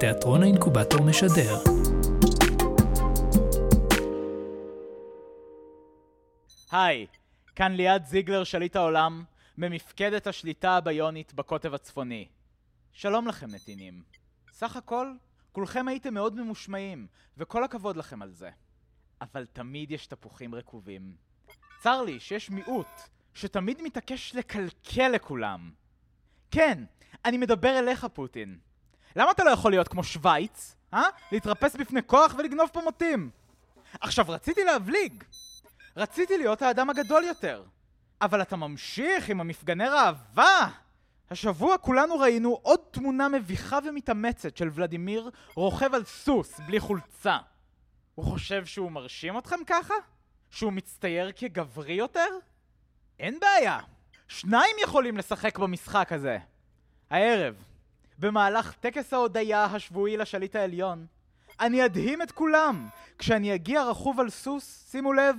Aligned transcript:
תיאטרון 0.00 0.42
האינקובטור 0.42 1.02
משדר. 1.02 1.54
היי, 6.70 7.06
כאן 7.56 7.72
ליעד 7.72 8.04
זיגלר 8.04 8.44
שליט 8.44 8.76
העולם, 8.76 9.24
ממפקדת 9.58 10.26
השליטה 10.26 10.76
הביונית 10.76 11.34
בקוטב 11.34 11.74
הצפוני. 11.74 12.28
שלום 12.92 13.26
לכם 13.26 13.46
נתינים. 13.50 14.02
סך 14.52 14.76
הכל, 14.76 15.12
כולכם 15.52 15.88
הייתם 15.88 16.14
מאוד 16.14 16.40
ממושמעים, 16.40 17.06
וכל 17.36 17.64
הכבוד 17.64 17.96
לכם 17.96 18.22
על 18.22 18.32
זה. 18.32 18.50
אבל 19.20 19.46
תמיד 19.52 19.90
יש 19.90 20.06
תפוחים 20.06 20.54
רקובים. 20.54 21.16
צר 21.80 22.02
לי 22.02 22.20
שיש 22.20 22.50
מיעוט 22.50 23.00
שתמיד 23.34 23.82
מתעקש 23.82 24.34
לקלקל 24.34 25.08
לכולם. 25.08 25.70
כן, 26.50 26.84
אני 27.24 27.38
מדבר 27.38 27.78
אליך, 27.78 28.06
פוטין. 28.14 28.67
למה 29.18 29.30
אתה 29.30 29.44
לא 29.44 29.50
יכול 29.50 29.70
להיות 29.72 29.88
כמו 29.88 30.04
שווייץ, 30.04 30.76
אה? 30.94 31.02
להתרפס 31.32 31.76
בפני 31.76 32.00
כוח 32.06 32.34
ולגנוב 32.38 32.70
פה 32.72 32.80
מוטים? 32.80 33.30
עכשיו, 34.00 34.24
רציתי 34.28 34.64
להבליג. 34.64 35.24
רציתי 35.96 36.38
להיות 36.38 36.62
האדם 36.62 36.90
הגדול 36.90 37.24
יותר. 37.24 37.62
אבל 38.20 38.42
אתה 38.42 38.56
ממשיך 38.56 39.28
עם 39.28 39.40
המפגני 39.40 39.88
ראווה! 39.88 40.70
השבוע 41.30 41.78
כולנו 41.78 42.18
ראינו 42.18 42.58
עוד 42.62 42.80
תמונה 42.90 43.28
מביכה 43.28 43.78
ומתאמצת 43.84 44.56
של 44.56 44.68
ולדימיר 44.72 45.30
רוכב 45.54 45.94
על 45.94 46.04
סוס 46.04 46.60
בלי 46.66 46.80
חולצה. 46.80 47.38
הוא 48.14 48.24
חושב 48.24 48.66
שהוא 48.66 48.92
מרשים 48.92 49.38
אתכם 49.38 49.58
ככה? 49.66 49.94
שהוא 50.50 50.72
מצטייר 50.72 51.32
כגברי 51.36 51.92
יותר? 51.92 52.28
אין 53.18 53.38
בעיה. 53.40 53.80
שניים 54.28 54.76
יכולים 54.82 55.16
לשחק 55.16 55.58
במשחק 55.58 56.12
הזה. 56.12 56.38
הערב, 57.10 57.54
במהלך 58.18 58.74
טקס 58.80 59.12
ההודיה 59.12 59.64
השבועי 59.64 60.16
לשליט 60.16 60.56
העליון, 60.56 61.06
אני 61.60 61.84
אדהים 61.84 62.22
את 62.22 62.32
כולם 62.32 62.88
כשאני 63.18 63.54
אגיע 63.54 63.84
רכוב 63.84 64.20
על 64.20 64.30
סוס, 64.30 64.88
שימו 64.90 65.12
לב, 65.12 65.36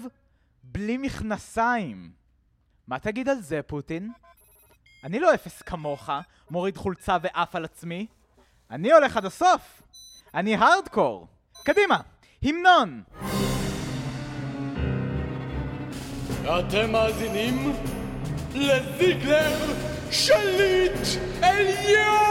בלי 0.64 0.98
מכנסיים. 0.98 2.12
מה 2.88 3.00
תגיד 3.00 3.30
על 3.30 3.42
זה, 3.42 3.62
פוטין? 3.62 4.12
אני 5.04 5.20
לא 5.20 5.34
אפס 5.34 5.62
כמוך, 5.62 6.10
מוריד 6.50 6.78
חולצה 6.78 7.18
ועף 7.22 7.56
על 7.56 7.66
עצמי. 7.66 8.08
אני 8.72 8.92
הולך 8.92 9.18
עד 9.18 9.26
הסוף. 9.26 9.82
אני 10.34 10.56
הארדקור. 10.56 11.28
קדימה, 11.64 12.00
המנון! 12.44 13.04
אתם 16.44 16.92
מאזינים 16.92 17.74
לזיגלר 18.56 19.74
שליט 20.12 21.00
עליון! 21.42 22.29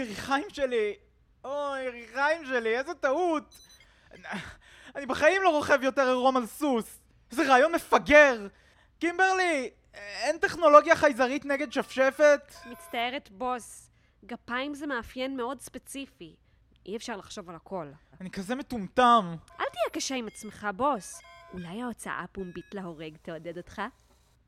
היריחיים 0.00 0.50
שלי. 0.52 0.94
או, 1.44 1.74
היריחיים 1.74 2.46
שלי, 2.46 2.78
איזה 2.78 2.94
טעות. 2.94 3.54
אני 4.96 5.06
בחיים 5.06 5.42
לא 5.42 5.48
רוכב 5.48 5.78
יותר 5.82 6.02
עירום 6.02 6.36
על 6.36 6.46
סוס. 6.46 7.00
איזה 7.30 7.48
רעיון 7.48 7.72
מפגר. 7.72 8.46
קימברלי, 8.98 9.70
אין 9.94 10.38
טכנולוגיה 10.38 10.96
חייזרית 10.96 11.44
נגד 11.44 11.72
שפשפת? 11.72 12.54
מצטערת, 12.66 13.30
בוס. 13.30 13.90
גפיים 14.24 14.74
זה 14.74 14.86
מאפיין 14.86 15.36
מאוד 15.36 15.60
ספציפי. 15.60 16.36
אי 16.86 16.96
אפשר 16.96 17.16
לחשוב 17.16 17.50
על 17.50 17.56
הכל. 17.56 17.86
אני 18.20 18.30
כזה 18.30 18.54
מטומטם. 18.54 19.36
אל 19.60 19.64
תהיה 19.72 19.90
קשה 19.92 20.14
עם 20.14 20.26
עצמך, 20.26 20.66
בוס. 20.76 21.20
אולי 21.52 21.82
ההוצאה 21.82 22.20
הפומבית 22.20 22.74
להורג 22.74 23.16
תעודד 23.22 23.56
אותך? 23.56 23.82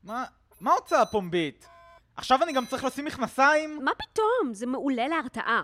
מה, 0.03 0.25
מה 0.61 0.73
הוצאה 0.73 1.05
פומבית? 1.05 1.67
עכשיו 2.15 2.43
אני 2.43 2.53
גם 2.53 2.65
צריך 2.65 2.83
לשים 2.83 3.05
מכנסיים? 3.05 3.79
מה 3.83 3.91
פתאום? 3.97 4.53
זה 4.53 4.65
מעולה 4.65 5.07
להרתעה. 5.07 5.61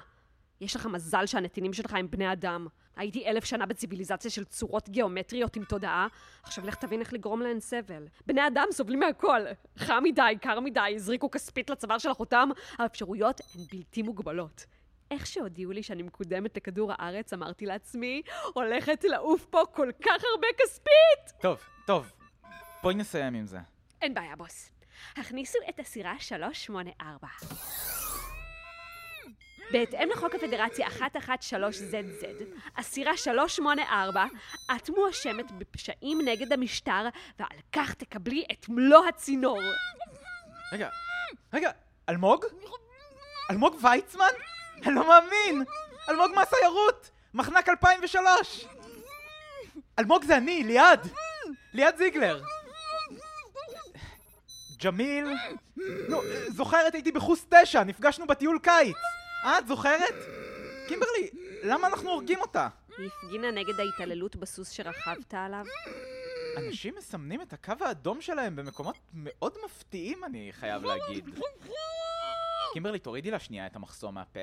יש 0.61 0.75
לך 0.75 0.85
מזל 0.85 1.25
שהנתינים 1.25 1.73
שלך 1.73 1.93
הם 1.93 2.11
בני 2.11 2.31
אדם. 2.31 2.67
הייתי 2.95 3.25
אלף 3.25 3.45
שנה 3.45 3.65
בציוויליזציה 3.65 4.31
של 4.31 4.43
צורות 4.43 4.89
גיאומטריות 4.89 5.55
עם 5.55 5.63
תודעה. 5.63 6.07
עכשיו 6.43 6.65
לך 6.65 6.75
תבין 6.75 6.99
איך 6.99 7.13
לגרום 7.13 7.41
להן 7.41 7.59
סבל. 7.59 8.07
בני 8.25 8.47
אדם 8.47 8.67
סובלים 8.71 8.99
מהכל. 8.99 9.41
חם 9.77 10.03
מדי, 10.03 10.33
קר 10.41 10.59
מדי, 10.59 10.93
הזריקו 10.95 11.31
כספית 11.31 11.69
לצוואר 11.69 11.97
של 11.97 12.11
אחותם. 12.11 12.49
האפשרויות 12.77 13.41
הן 13.41 13.61
בלתי 13.71 14.01
מוגבלות. 14.01 14.65
איך 15.11 15.25
שהודיעו 15.25 15.71
לי 15.71 15.83
שאני 15.83 16.03
מקודמת 16.03 16.57
לכדור 16.57 16.91
הארץ, 16.93 17.33
אמרתי 17.33 17.65
לעצמי, 17.65 18.21
הולכת 18.53 19.03
לעוף 19.03 19.45
פה 19.45 19.61
כל 19.73 19.89
כך 20.01 20.23
הרבה 20.33 20.47
כספית! 20.57 21.41
טוב, 21.41 21.59
טוב. 21.88 22.11
בואי 22.83 22.95
נסיים 22.95 23.33
עם 23.33 23.45
זה. 23.45 23.59
אין 24.01 24.13
בעיה, 24.13 24.35
בוס. 24.35 24.78
הכניסו 25.17 25.59
את 25.69 25.79
הסירה 25.79 26.13
384. 26.19 27.27
בהתאם 29.71 30.09
לחוק 30.09 30.35
הפדרציה 30.35 30.87
113ZZ, 30.87 32.43
הסירה 32.77 33.17
384, 33.17 34.25
את 34.75 34.89
מואשמת 34.89 35.51
בפשעים 35.51 36.21
נגד 36.25 36.53
המשטר, 36.53 37.07
ועל 37.39 37.57
כך 37.71 37.93
תקבלי 37.93 38.45
את 38.51 38.69
מלוא 38.69 39.05
הצינור. 39.07 39.61
רגע, 40.71 40.89
רגע, 41.53 41.71
אלמוג? 42.09 42.45
אלמוג 43.51 43.75
ויצמן? 43.81 44.25
אני 44.85 44.95
לא 44.95 45.07
מאמין! 45.07 45.63
אלמוג 46.09 46.31
מהסיירות! 46.35 47.09
מחנק 47.33 47.69
2003! 47.69 48.65
אלמוג 49.99 50.23
זה 50.23 50.38
אני, 50.38 50.63
ליעד! 50.63 51.07
ליעד 51.73 51.97
זיגלר! 51.97 52.41
ג'מיל? 54.84 55.25
נו, 56.09 56.22
זוכרת 56.47 56.94
הייתי 56.94 57.12
בחוס 57.12 57.45
9, 57.63 57.84
נפגשנו 57.84 58.28
בטיול 58.28 58.59
קיץ! 58.63 58.95
אה, 59.45 59.59
את 59.59 59.67
זוכרת? 59.67 60.16
קימברלי, 60.88 61.29
למה 61.63 61.88
אנחנו 61.88 62.09
הורגים 62.09 62.40
אותה? 62.40 62.67
היא 62.97 63.07
הפגינה 63.07 63.51
נגד 63.51 63.79
ההתעללות 63.79 64.35
בסוס 64.35 64.69
שרכבת 64.69 65.34
עליו. 65.34 65.66
אנשים 66.57 66.94
מסמנים 66.97 67.41
את 67.41 67.53
הקו 67.53 67.73
האדום 67.81 68.22
שלהם 68.22 68.56
במקומות 68.56 68.97
מאוד 69.13 69.53
מפתיעים, 69.66 70.23
אני 70.23 70.50
חייב 70.51 70.84
להגיד. 70.85 71.39
קימברלי, 72.73 73.00
תורידי 73.00 73.31
לה 73.31 73.39
שנייה 73.39 73.66
את 73.66 73.75
המחסום 73.75 74.16
מהפה. 74.16 74.39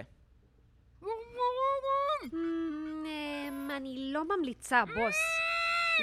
אמ, 2.33 3.71
אני 3.77 4.13
לא 4.13 4.23
ממליצה, 4.37 4.85
בוס. 4.85 5.17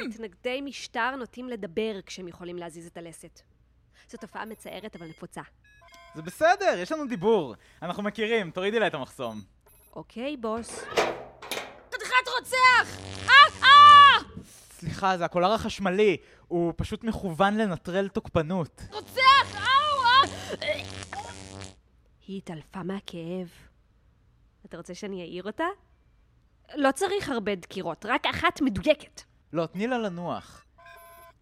מתנגדי 0.08 0.62
משטר 0.62 1.16
נוטים 1.16 1.50
לדבר 1.50 2.02
כשהם 2.06 2.28
יכולים 2.28 2.58
להזיז 2.58 2.88
את 2.88 2.98
הלסת. 2.98 3.42
זו 4.10 4.18
תופעה 4.18 4.46
מצערת 4.46 4.96
אבל 4.96 5.08
נפוצה. 5.08 5.42
זה 6.16 6.22
בסדר, 6.22 6.76
יש 6.78 6.92
לנו 6.92 7.08
דיבור. 7.08 7.56
אנחנו 7.82 8.04
מכירים, 8.04 8.52
תורידי 8.52 8.80
לה 8.80 8.88
את 8.88 8.94
המחסום. 8.94 9.42
אוקיי, 9.96 10.38
בוס. 10.38 10.84
חתיכת 11.94 12.28
רוצח! 12.40 13.00
אה! 13.30 13.64
אה! 13.64 14.44
סליחה, 14.72 15.18
זה 15.18 15.26
הקולר 15.26 15.52
החשמלי. 15.52 16.18
הוא 16.48 16.74
פשוט 16.78 17.04
מכוון 17.04 17.58
לנטרל 17.58 18.08
תוקפנות. 18.08 18.82
רוצח! 18.92 19.56
אאו! 19.56 20.04
אה! 20.62 20.84
היא 22.28 22.38
התעלפה 22.38 22.84
מהכאב. 22.84 23.50
אתה 24.66 24.78
רוצה 24.78 24.96
שאני 24.96 25.22
אעיר 25.22 25.44
אותה? 25.44 25.66
לא 26.76 26.92
צריך 26.92 27.30
הרבה 27.30 27.56
דקירות, 27.56 28.06
רק 28.06 28.26
אחת 28.26 28.62
מדויקת. 28.62 29.22
לא, 29.54 29.66
תני 29.66 29.88
לה 29.88 29.98
לנוח. 29.98 30.66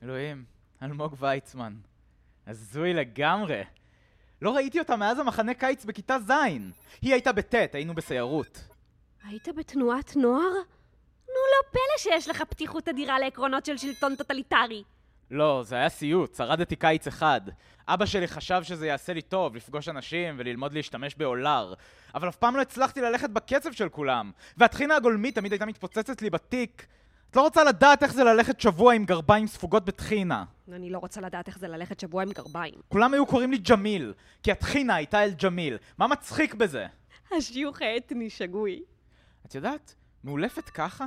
אלוהים, 0.03 0.45
אלמוג 0.83 1.16
ויצמן. 1.19 1.73
הזוי 2.47 2.94
לגמרי. 2.94 3.63
לא 4.41 4.56
ראיתי 4.56 4.79
אותה 4.79 4.96
מאז 4.96 5.19
המחנה 5.19 5.54
קיץ 5.54 5.86
בכיתה 5.86 6.18
ז'. 6.19 6.31
היא 7.01 7.13
הייתה 7.13 7.31
בט', 7.31 7.75
היינו 7.75 7.95
בסיירות. 7.95 8.63
היית 9.24 9.48
בתנועת 9.57 10.15
נוער? 10.15 10.51
נו, 11.27 11.42
לא 11.51 11.71
פלא 11.71 11.98
שיש 11.98 12.27
לך 12.27 12.42
פתיחות 12.42 12.88
אדירה 12.88 13.19
לעקרונות 13.19 13.65
של 13.65 13.77
שלטון 13.77 14.15
טוטליטרי. 14.15 14.83
לא, 15.31 15.63
זה 15.65 15.75
היה 15.75 15.89
סיוט, 15.89 16.36
שרדתי 16.36 16.75
קיץ 16.75 17.07
אחד. 17.07 17.42
אבא 17.88 18.06
שלי 18.06 18.27
חשב 18.27 18.63
שזה 18.63 18.88
יעשה 18.88 19.13
לי 19.13 19.21
טוב, 19.21 19.56
לפגוש 19.56 19.89
אנשים 19.89 20.36
וללמוד 20.38 20.74
להשתמש 20.74 21.15
באולר. 21.15 21.74
אבל 22.15 22.30
אף 22.30 22.36
פעם 22.36 22.56
לא 22.56 22.62
הצלחתי 22.62 23.01
ללכת 23.01 23.30
בקצב 23.30 23.71
של 23.71 23.89
כולם. 23.89 24.31
והטחינה 24.57 24.95
הגולמית 24.95 25.36
תמיד 25.36 25.51
הייתה 25.51 25.65
מתפוצצת 25.65 26.21
לי 26.21 26.30
בתיק. 26.30 26.88
את 27.31 27.36
לא 27.36 27.42
רוצה 27.42 27.63
לדעת 27.63 28.04
איך 28.04 28.13
זה 28.13 28.24
ללכת 28.24 28.62
שבוע 28.62 28.94
עם 28.94 29.06
גרביים 29.06 29.48
ספוגות 29.48 29.86
בטחינה. 29.86 30.45
אני 30.72 30.89
לא 30.89 30.98
רוצה 30.98 31.22
לדעת 31.22 31.48
איך 31.48 31.60
זה 31.60 31.68
ללכת 31.68 32.00
שבוע 32.00 32.24
עם 32.24 32.31
גרביים. 32.31 32.74
כולם 32.88 33.13
היו 33.13 33.25
קוראים 33.25 33.51
לי 33.51 33.57
ג'מיל, 33.57 34.13
כי 34.44 34.51
הטחינה 34.51 34.95
הייתה 34.95 35.24
אל 35.24 35.31
ג'מיל. 35.44 35.78
מה 35.98 36.07
מצחיק 36.07 36.54
בזה? 36.54 36.88
השיוך 37.38 37.81
האתני 37.81 38.30
שגוי. 38.30 38.83
את 39.45 39.56
יודעת, 39.56 39.95
מאולפת 40.24 40.69
ככה, 40.69 41.06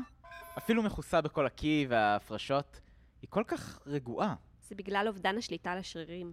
אפילו 0.59 0.83
מכוסה 0.83 1.21
בכל 1.21 1.47
הקי 1.47 1.87
וההפרשות, 1.89 2.81
היא 3.23 3.29
כל 3.31 3.45
כך 3.47 3.79
רגועה. 3.87 4.35
זה 4.69 4.75
בגלל 4.75 5.05
אובדן 5.09 5.39
השליטה 5.39 5.73
על 5.73 5.79
השרירים. 5.79 6.33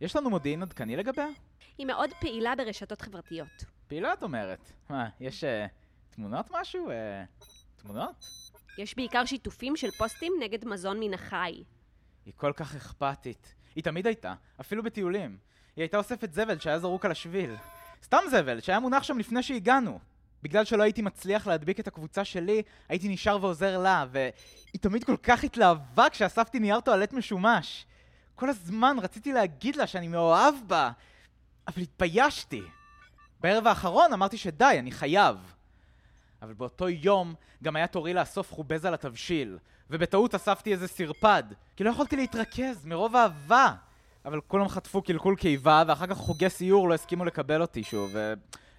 יש 0.00 0.16
לנו 0.16 0.30
מודיעין 0.30 0.62
עדכני 0.62 0.96
לגביה? 0.96 1.28
היא 1.78 1.86
מאוד 1.86 2.10
פעילה 2.20 2.56
ברשתות 2.56 3.00
חברתיות. 3.00 3.64
פעילה 3.86 4.12
את 4.12 4.22
אומרת. 4.22 4.72
מה, 4.90 5.08
יש 5.20 5.44
אה, 5.44 5.66
תמונות 6.10 6.46
משהו? 6.50 6.90
אה, 6.90 7.24
תמונות? 7.76 8.24
יש 8.78 8.96
בעיקר 8.96 9.24
שיתופים 9.24 9.76
של 9.76 9.90
פוסטים 9.90 10.32
נגד 10.40 10.64
מזון 10.64 11.00
מן 11.00 11.14
החי. 11.14 11.62
היא 12.26 12.32
כל 12.36 12.52
כך 12.56 12.76
אכפתית. 12.76 13.54
היא 13.74 13.84
תמיד 13.84 14.06
הייתה, 14.06 14.34
אפילו 14.60 14.82
בטיולים. 14.82 15.36
היא 15.76 15.82
הייתה 15.82 15.96
אוספת 15.96 16.32
זבל 16.32 16.58
שהיה 16.58 16.78
זרוק 16.78 17.04
על 17.04 17.10
השביל. 17.10 17.54
סתם 18.04 18.18
זבל, 18.30 18.60
שהיה 18.60 18.80
מונח 18.80 19.02
שם 19.02 19.18
לפני 19.18 19.42
שהגענו. 19.42 19.98
בגלל 20.42 20.64
שלא 20.64 20.82
הייתי 20.82 21.02
מצליח 21.02 21.46
להדביק 21.46 21.80
את 21.80 21.86
הקבוצה 21.86 22.24
שלי, 22.24 22.62
הייתי 22.88 23.08
נשאר 23.08 23.38
ועוזר 23.44 23.78
לה, 23.78 24.06
והיא 24.10 24.80
תמיד 24.80 25.04
כל 25.04 25.16
כך 25.22 25.44
התלהבה 25.44 26.10
כשאספתי 26.10 26.58
נייר 26.58 26.80
טואלט 26.80 27.12
משומש. 27.12 27.86
כל 28.34 28.48
הזמן 28.48 28.96
רציתי 29.02 29.32
להגיד 29.32 29.76
לה 29.76 29.86
שאני 29.86 30.08
מאוהב 30.08 30.54
בה, 30.66 30.90
אבל 31.68 31.82
התביישתי. 31.82 32.62
בערב 33.40 33.66
האחרון 33.66 34.12
אמרתי 34.12 34.36
שדי, 34.36 34.76
אני 34.78 34.90
חייב. 34.90 35.36
אבל 36.42 36.52
באותו 36.52 36.88
יום 36.88 37.34
גם 37.62 37.76
היה 37.76 37.86
תורי 37.86 38.14
לאסוף 38.14 38.52
חובזה 38.52 38.90
לתבשיל, 38.90 39.58
ובטעות 39.90 40.34
אספתי 40.34 40.72
איזה 40.72 40.88
סרפד, 40.88 41.42
כי 41.76 41.84
לא 41.84 41.90
יכולתי 41.90 42.16
להתרכז 42.16 42.86
מרוב 42.86 43.16
אהבה. 43.16 43.74
אבל 44.24 44.40
כולם 44.40 44.68
חטפו 44.68 45.02
קלקול 45.02 45.36
קיבה, 45.36 45.82
ואחר 45.86 46.06
כך 46.06 46.16
חוגי 46.16 46.50
סיור 46.50 46.88
לא 46.88 46.94
הסכימו 46.94 47.24
לקבל 47.24 47.60
אותי 47.60 47.84
שוב, 47.84 48.14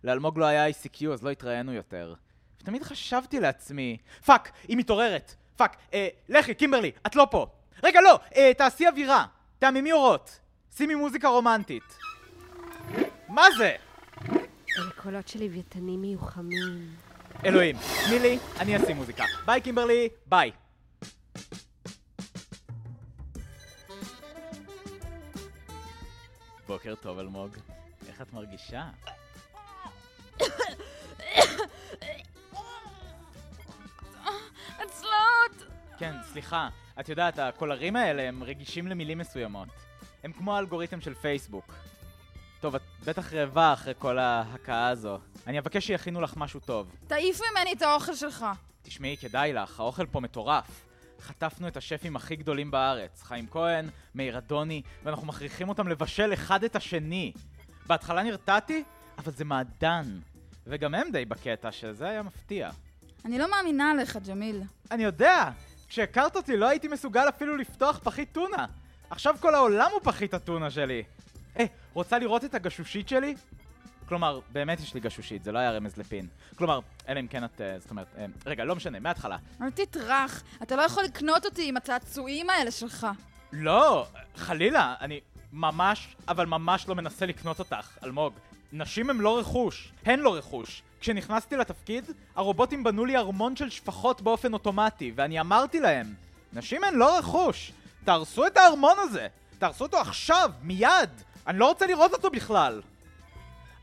ולאלמוג 0.03 0.37
לא 0.37 0.45
היה 0.45 0.69
ICQ 0.69 1.07
אז 1.13 1.23
לא 1.23 1.29
התראינו 1.29 1.73
יותר. 1.73 2.13
ותמיד 2.61 2.83
חשבתי 2.83 3.39
לעצמי, 3.39 3.97
fuck, 4.25 4.51
היא 4.67 4.77
מתעוררת, 4.77 5.35
fuck, 5.55 5.77
אה, 5.93 6.07
לכי, 6.29 6.53
קימברלי, 6.53 6.91
את 7.07 7.15
לא 7.15 7.27
פה. 7.31 7.47
רגע, 7.83 8.01
לא, 8.01 8.19
אה, 8.35 8.51
תעשי 8.57 8.87
אווירה, 8.87 9.25
תעממי 9.59 9.91
אורות, 9.91 10.39
שימי 10.77 10.95
מוזיקה 10.95 11.27
רומנטית. 11.27 11.97
מה 13.29 13.43
זה? 13.57 13.75
אלה 14.77 14.91
קולות 14.95 15.27
של 15.27 15.43
לוויתנים 15.43 16.01
מיוחמים. 16.01 17.12
אלוהים, 17.45 17.75
תני 18.07 18.19
לי, 18.19 18.37
אני 18.59 18.77
אשים 18.77 18.95
מוזיקה. 18.95 19.23
ביי 19.45 19.61
קימברלי, 19.61 20.09
ביי. 20.25 20.51
בוקר 26.67 26.95
טוב 26.95 27.19
אלמוג, 27.19 27.55
איך 28.07 28.21
את 28.21 28.33
מרגישה? 28.33 28.83
עצלות! 34.79 35.65
כן, 35.97 36.15
סליחה, 36.31 36.69
את 36.99 37.09
יודעת, 37.09 37.39
הקולרים 37.39 37.95
האלה 37.95 38.21
הם 38.23 38.43
רגישים 38.43 38.87
למילים 38.87 39.17
מסוימות. 39.17 39.67
הם 40.23 40.31
כמו 40.33 40.55
האלגוריתם 40.55 41.01
של 41.01 41.13
פייסבוק. 41.13 41.73
טוב, 42.59 42.75
את 42.75 42.81
בטח 43.05 43.33
רעבה 43.33 43.73
אחרי 43.73 43.93
כל 43.99 44.17
ההכאה 44.19 44.87
הזו. 44.87 45.19
אני 45.47 45.59
אבקש 45.59 45.87
שיכינו 45.87 46.21
לך 46.21 46.37
משהו 46.37 46.59
טוב. 46.59 46.95
תעיף 47.07 47.39
ממני 47.51 47.73
את 47.73 47.81
האוכל 47.81 48.15
שלך. 48.15 48.45
תשמעי, 48.83 49.17
כדאי 49.17 49.53
לך, 49.53 49.79
האוכל 49.79 50.05
פה 50.05 50.19
מטורף. 50.19 50.85
חטפנו 51.21 51.67
את 51.67 51.77
השפים 51.77 52.15
הכי 52.15 52.35
גדולים 52.35 52.71
בארץ, 52.71 53.23
חיים 53.23 53.47
כהן, 53.51 53.89
מאיר 54.15 54.37
אדוני, 54.37 54.81
ואנחנו 55.03 55.27
מכריחים 55.27 55.69
אותם 55.69 55.87
לבשל 55.87 56.33
אחד 56.33 56.63
את 56.63 56.75
השני. 56.75 57.31
בהתחלה 57.87 58.23
נרתעתי, 58.23 58.83
אבל 59.17 59.31
זה 59.31 59.45
מעדן. 59.45 60.19
וגם 60.67 60.95
הם 60.95 61.11
די 61.11 61.25
בקטע, 61.25 61.71
שזה 61.71 62.09
היה 62.09 62.23
מפתיע. 62.23 62.69
אני 63.25 63.37
לא 63.37 63.51
מאמינה 63.51 63.91
עליך, 63.91 64.17
ג'מיל. 64.27 64.61
אני 64.91 65.03
יודע! 65.03 65.49
כשהכרת 65.87 66.35
אותי 66.35 66.57
לא 66.57 66.69
הייתי 66.69 66.87
מסוגל 66.87 67.29
אפילו 67.29 67.57
לפתוח 67.57 67.99
פחית 68.03 68.31
טונה. 68.31 68.65
עכשיו 69.09 69.35
כל 69.39 69.55
העולם 69.55 69.89
הוא 69.91 70.01
פחית 70.03 70.33
הטונה 70.33 70.71
שלי. 70.71 71.03
היי, 71.55 71.67
רוצה 71.93 72.19
לראות 72.19 72.45
את 72.45 72.55
הגשושית 72.55 73.09
שלי? 73.09 73.35
כלומר, 74.07 74.39
באמת 74.51 74.79
יש 74.79 74.93
לי 74.93 74.99
גשושית, 74.99 75.43
זה 75.43 75.51
לא 75.51 75.59
היה 75.59 75.71
רמז 75.71 75.97
לפין. 75.97 76.27
כלומר, 76.55 76.79
אלא 77.07 77.19
אם 77.19 77.27
כן 77.27 77.43
את... 77.43 77.61
אה, 77.61 77.79
זאת 77.79 77.89
אומרת... 77.91 78.07
אה, 78.17 78.25
רגע, 78.45 78.63
לא 78.63 78.75
משנה, 78.75 78.99
מההתחלה. 78.99 79.37
אל 79.61 79.71
תטרח, 79.71 80.43
אתה 80.63 80.75
לא 80.75 80.81
יכול 80.81 81.03
לקנות 81.03 81.45
אותי 81.45 81.69
עם 81.69 81.77
הצעצועים 81.77 82.49
האלה 82.49 82.71
שלך. 82.71 83.07
לא, 83.51 84.05
חלילה, 84.35 84.95
אני 85.01 85.19
ממש, 85.53 86.15
אבל 86.27 86.45
ממש 86.45 86.87
לא 86.87 86.95
מנסה 86.95 87.25
לקנות 87.25 87.59
אותך, 87.59 87.97
אלמוג. 88.03 88.33
נשים 88.73 89.09
הם 89.09 89.21
לא 89.21 89.39
רכוש, 89.39 89.91
הן 90.05 90.19
לא 90.19 90.35
רכוש. 90.35 90.83
כשנכנסתי 90.99 91.55
לתפקיד, 91.55 92.05
הרובוטים 92.35 92.83
בנו 92.83 93.05
לי 93.05 93.17
ארמון 93.17 93.55
של 93.55 93.69
שפחות 93.69 94.21
באופן 94.21 94.53
אוטומטי, 94.53 95.11
ואני 95.15 95.39
אמרתי 95.39 95.79
להם, 95.79 96.13
נשים 96.53 96.83
הן 96.83 96.95
לא 96.95 97.17
רכוש, 97.17 97.71
תהרסו 98.03 98.47
את 98.47 98.57
הארמון 98.57 98.97
הזה! 98.99 99.27
תהרסו 99.59 99.83
אותו 99.83 99.97
עכשיו, 99.97 100.51
מיד! 100.61 101.09
אני 101.47 101.59
לא 101.59 101.67
רוצה 101.69 101.87
לראות 101.87 102.13
אותו 102.13 102.29
בכלל! 102.29 102.81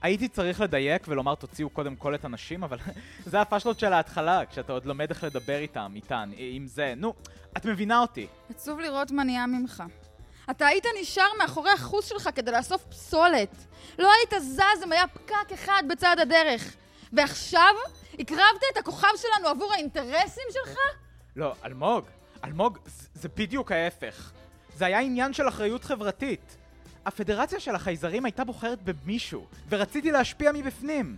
הייתי 0.03 0.29
צריך 0.29 0.61
לדייק 0.61 1.03
ולומר 1.09 1.35
תוציאו 1.35 1.71
קודם 1.71 1.97
כל 1.97 2.15
את 2.15 2.25
הנשים, 2.25 2.65
אבל 2.65 2.79
זה 3.27 3.41
הפשלות 3.41 3.79
של 3.79 3.93
ההתחלה, 3.93 4.47
כשאתה 4.47 4.73
עוד 4.73 4.87
לומד 4.87 5.11
איך 5.11 5.25
לדבר 5.25 5.59
איתם, 5.59 5.93
איתן, 5.95 6.31
עם 6.37 6.67
זה. 6.67 6.95
נו, 6.97 7.15
את 7.57 7.67
מבינה 7.67 8.01
אותי. 8.01 8.27
עצוב 8.51 8.81
לראות 8.81 9.11
מה 9.11 9.25
נהיה 9.25 9.47
ממך. 9.47 9.83
אתה 10.51 10.67
היית 10.67 10.85
נשאר 11.01 11.29
מאחורי 11.39 11.71
החוס 11.71 12.09
שלך 12.09 12.29
כדי 12.35 12.51
לאסוף 12.51 12.85
פסולת. 12.85 13.55
לא 13.99 14.11
היית 14.13 14.45
זז 14.45 14.85
אם 14.85 14.93
היה 14.93 15.07
פקק 15.07 15.53
אחד 15.55 15.83
בצד 15.91 16.17
הדרך. 16.23 16.75
ועכשיו 17.13 17.75
הקרבת 18.19 18.63
את 18.73 18.77
הכוכב 18.77 19.09
שלנו 19.17 19.49
עבור 19.49 19.73
האינטרסים 19.73 20.45
שלך? 20.51 20.79
לא, 21.37 21.55
אלמוג, 21.65 22.05
אלמוג, 22.45 22.79
זה, 22.87 23.09
זה 23.15 23.29
בדיוק 23.37 23.73
ההפך. 23.73 24.31
זה 24.77 24.87
היה 24.87 25.01
עניין 25.01 25.33
של 25.33 25.49
אחריות 25.49 25.85
חברתית. 25.85 26.57
הפדרציה 27.07 27.61
של 27.61 27.75
החייזרים 27.75 28.25
הייתה 28.25 28.45
בוחרת 28.45 28.79
במישהו, 28.83 29.47
ורציתי 29.69 30.11
להשפיע 30.11 30.53
מבפנים. 30.53 31.17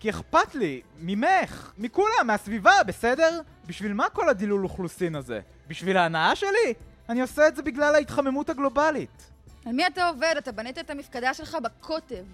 כי 0.00 0.10
אכפת 0.10 0.54
לי, 0.54 0.80
ממך, 1.00 1.72
מכולם, 1.78 2.26
מהסביבה, 2.26 2.82
בסדר? 2.86 3.40
בשביל 3.66 3.92
מה 3.92 4.08
כל 4.08 4.28
הדילול 4.28 4.64
אוכלוסין 4.64 5.14
הזה? 5.14 5.40
בשביל 5.68 5.96
ההנאה 5.96 6.36
שלי? 6.36 6.74
אני 7.08 7.20
עושה 7.20 7.48
את 7.48 7.56
זה 7.56 7.62
בגלל 7.62 7.94
ההתחממות 7.94 8.50
הגלובלית. 8.50 9.30
על 9.66 9.72
מי 9.72 9.86
אתה 9.86 10.08
עובד? 10.08 10.34
אתה 10.38 10.52
בנית 10.52 10.78
את 10.78 10.90
המפקדה 10.90 11.34
שלך 11.34 11.56
בקוטב. 11.62 12.24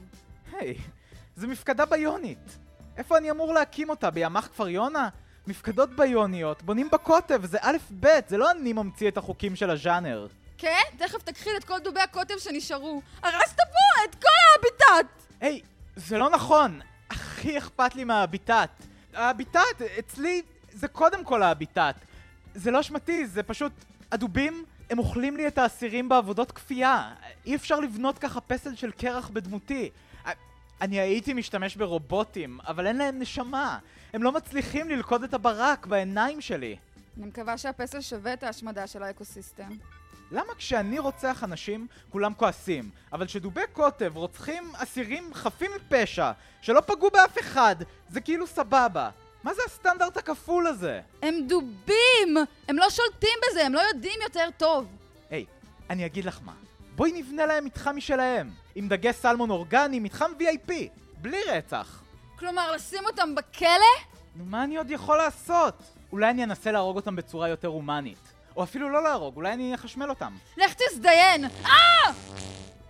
היי, 0.52 0.74
זה 1.36 1.46
מפקדה 1.46 1.86
ביונית. 1.86 2.58
איפה 2.96 3.18
אני 3.18 3.30
אמור 3.30 3.52
להקים 3.54 3.90
אותה? 3.90 4.10
בימ"ח 4.10 4.46
כפר 4.46 4.68
יונה? 4.68 5.08
מפקדות 5.46 5.96
ביוניות, 5.96 6.62
בונים 6.62 6.88
בקוטב, 6.92 7.46
זה 7.46 7.58
א' 7.60 7.76
ב', 8.00 8.08
זה 8.28 8.36
לא 8.36 8.50
אני 8.50 8.72
ממציא 8.72 9.08
את 9.08 9.16
החוקים 9.16 9.56
של 9.56 9.70
הז'אנר. 9.70 10.26
כן? 10.58 10.82
תכף 10.98 11.22
תכחיל 11.22 11.52
את 11.56 11.64
כל 11.64 11.78
דובי 11.78 12.00
הקוטב 12.00 12.38
שנשארו. 12.38 13.02
הרסת 13.22 13.56
פה 13.56 14.04
את 14.04 14.14
כל 14.14 14.28
ההביטט! 14.52 15.22
היי, 15.40 15.60
זה 15.96 16.18
לא 16.18 16.30
נכון. 16.30 16.80
הכי 17.10 17.58
אכפת 17.58 17.94
לי 17.94 18.04
מההביטט. 18.04 18.70
ההביטט, 19.14 19.82
אצלי, 19.98 20.42
זה 20.72 20.88
קודם 20.88 21.24
כל 21.24 21.42
ההביטט. 21.42 21.96
זה 22.54 22.70
לא 22.70 22.80
אשמתי, 22.80 23.26
זה 23.26 23.42
פשוט... 23.42 23.72
הדובים, 24.12 24.64
הם 24.90 24.98
אוכלים 24.98 25.36
לי 25.36 25.46
את 25.46 25.58
האסירים 25.58 26.08
בעבודות 26.08 26.52
כפייה. 26.52 27.14
אי 27.46 27.56
אפשר 27.56 27.80
לבנות 27.80 28.18
ככה 28.18 28.40
פסל 28.40 28.74
של 28.74 28.90
קרח 28.90 29.28
בדמותי. 29.28 29.90
אני 30.80 31.00
הייתי 31.00 31.32
משתמש 31.34 31.76
ברובוטים, 31.76 32.58
אבל 32.66 32.86
אין 32.86 32.96
להם 32.96 33.18
נשמה. 33.18 33.78
הם 34.12 34.22
לא 34.22 34.32
מצליחים 34.32 34.88
ללכוד 34.88 35.22
את 35.22 35.34
הברק 35.34 35.86
בעיניים 35.86 36.40
שלי. 36.40 36.76
אני 37.16 37.26
מקווה 37.26 37.58
שהפסל 37.58 38.00
שווה 38.00 38.32
את 38.32 38.42
ההשמדה 38.42 38.86
של 38.86 39.02
האקוסיסטם. 39.02 39.68
למה 40.32 40.54
כשאני 40.54 40.98
רוצח 40.98 41.44
אנשים, 41.44 41.86
כולם 42.10 42.34
כועסים, 42.34 42.90
אבל 43.12 43.26
כשדובי 43.26 43.60
קוטב 43.72 44.16
רוצחים 44.16 44.72
אסירים 44.76 45.34
חפים 45.34 45.70
מפשע, 45.76 46.32
שלא 46.62 46.80
פגעו 46.80 47.10
באף 47.10 47.38
אחד, 47.38 47.76
זה 48.08 48.20
כאילו 48.20 48.46
סבבה? 48.46 49.10
מה 49.42 49.54
זה 49.54 49.62
הסטנדרט 49.66 50.16
הכפול 50.16 50.66
הזה? 50.66 51.00
הם 51.22 51.34
דובים! 51.46 52.36
הם 52.68 52.78
לא 52.78 52.90
שולטים 52.90 53.38
בזה, 53.48 53.66
הם 53.66 53.74
לא 53.74 53.80
יודעים 53.80 54.20
יותר 54.22 54.48
טוב. 54.56 54.86
היי, 55.30 55.44
אני 55.90 56.06
אגיד 56.06 56.24
לך 56.24 56.40
מה. 56.44 56.52
בואי 56.96 57.12
נבנה 57.12 57.46
להם 57.46 57.64
מתחם 57.64 57.96
משלהם. 57.96 58.50
עם 58.74 58.88
דגי 58.88 59.12
סלמון 59.12 59.50
אורגני, 59.50 60.00
מתחם 60.00 60.30
VIP. 60.38 60.72
בלי 61.16 61.38
רצח. 61.48 62.02
כלומר, 62.38 62.72
לשים 62.72 63.04
אותם 63.06 63.34
בכלא? 63.34 63.68
נו, 64.36 64.44
מה 64.44 64.64
אני 64.64 64.76
עוד 64.76 64.90
יכול 64.90 65.16
לעשות? 65.16 65.82
אולי 66.12 66.30
אני 66.30 66.44
אנסה 66.44 66.72
להרוג 66.72 66.96
אותם 66.96 67.16
בצורה 67.16 67.48
יותר 67.48 67.68
הומנית. 67.68 68.33
או 68.56 68.62
אפילו 68.62 68.90
לא 68.90 69.02
להרוג, 69.02 69.36
אולי 69.36 69.52
אני 69.52 69.74
אחשמל 69.74 70.10
אותם. 70.10 70.32
לך 70.56 70.74
תזדיין! 70.74 71.44
אה! 71.44 72.12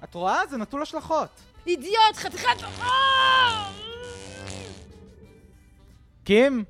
את 0.05 0.15
רואה? 0.15 0.47
זה 0.51 0.57
נטול 0.57 0.83
השלכות. 0.83 1.29
אידיוט, 1.67 2.15
חתיכת... 2.15 2.63
אה! 2.81 3.71
קים? 6.25 6.65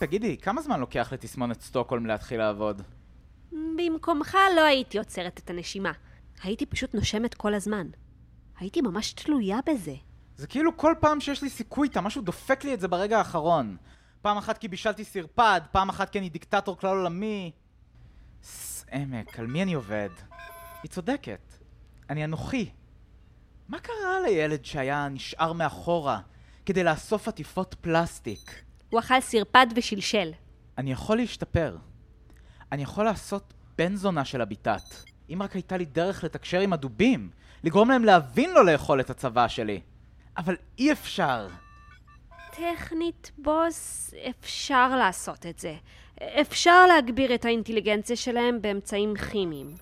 תגידי, 0.00 0.36
כמה 0.36 0.62
זמן 0.62 0.80
לוקח 0.80 1.12
לתסמונת 1.12 1.60
סטוקהולם 1.60 2.06
להתחיל 2.06 2.38
לעבוד? 2.38 2.82
במקומך 3.52 4.36
לא 4.56 4.64
הייתי 4.64 4.98
עוצרת 4.98 5.40
את 5.44 5.50
הנשימה. 5.50 5.92
הייתי 6.42 6.66
פשוט 6.66 6.94
נושמת 6.94 7.34
כל 7.34 7.54
הזמן. 7.54 7.86
הייתי 8.58 8.80
ממש 8.80 9.12
תלויה 9.12 9.58
בזה. 9.66 9.94
זה 10.36 10.46
כאילו 10.46 10.76
כל 10.76 10.94
פעם 11.00 11.20
שיש 11.20 11.42
לי 11.42 11.50
סיכוי 11.50 11.88
איתה, 11.88 12.00
משהו 12.00 12.22
דופק 12.22 12.64
לי 12.64 12.74
את 12.74 12.80
זה 12.80 12.88
ברגע 12.88 13.18
האחרון. 13.18 13.76
פעם 14.22 14.36
אחת 14.36 14.58
כי 14.58 14.68
בישלתי 14.68 15.04
סרפד, 15.04 15.60
פעם 15.72 15.88
אחת 15.88 16.10
כי 16.10 16.18
אני 16.18 16.28
דיקטטור 16.28 16.78
כלל 16.78 16.90
עולמי. 16.90 17.52
סעמק, 18.46 19.38
על 19.38 19.46
מי 19.46 19.62
אני 19.62 19.74
עובד? 19.74 20.08
היא 20.82 20.90
צודקת. 20.90 21.54
אני 22.10 22.24
אנוכי. 22.24 22.70
מה 23.68 23.78
קרה 23.78 24.20
לילד 24.26 24.64
שהיה 24.64 25.08
נשאר 25.08 25.52
מאחורה 25.52 26.20
כדי 26.66 26.84
לאסוף 26.84 27.28
עטיפות 27.28 27.74
פלסטיק? 27.80 28.62
הוא 28.90 29.00
אכל 29.00 29.20
סרפד 29.20 29.66
ושלשל. 29.76 30.32
אני 30.78 30.92
יכול 30.92 31.16
להשתפר. 31.16 31.76
אני 32.72 32.82
יכול 32.82 33.04
לעשות 33.04 33.54
בן 33.78 33.96
זונה 33.96 34.24
של 34.24 34.40
הביטת. 34.40 34.94
אם 35.30 35.42
רק 35.42 35.52
הייתה 35.52 35.76
לי 35.76 35.84
דרך 35.84 36.24
לתקשר 36.24 36.60
עם 36.60 36.72
הדובים, 36.72 37.30
לגרום 37.64 37.90
להם 37.90 38.04
להבין 38.04 38.50
לא 38.50 38.66
לאכול 38.66 39.00
את 39.00 39.10
הצבא 39.10 39.48
שלי. 39.48 39.80
אבל 40.36 40.56
אי 40.78 40.92
אפשר. 40.92 41.48
טכנית, 42.56 43.32
בוס, 43.38 44.14
אפשר 44.28 44.96
לעשות 44.96 45.46
את 45.46 45.58
זה. 45.58 45.74
אפשר 46.40 46.86
להגביר 46.86 47.34
את 47.34 47.44
האינטליגנציה 47.44 48.16
שלהם 48.16 48.62
באמצעים 48.62 49.14
כימיים. 49.30 49.74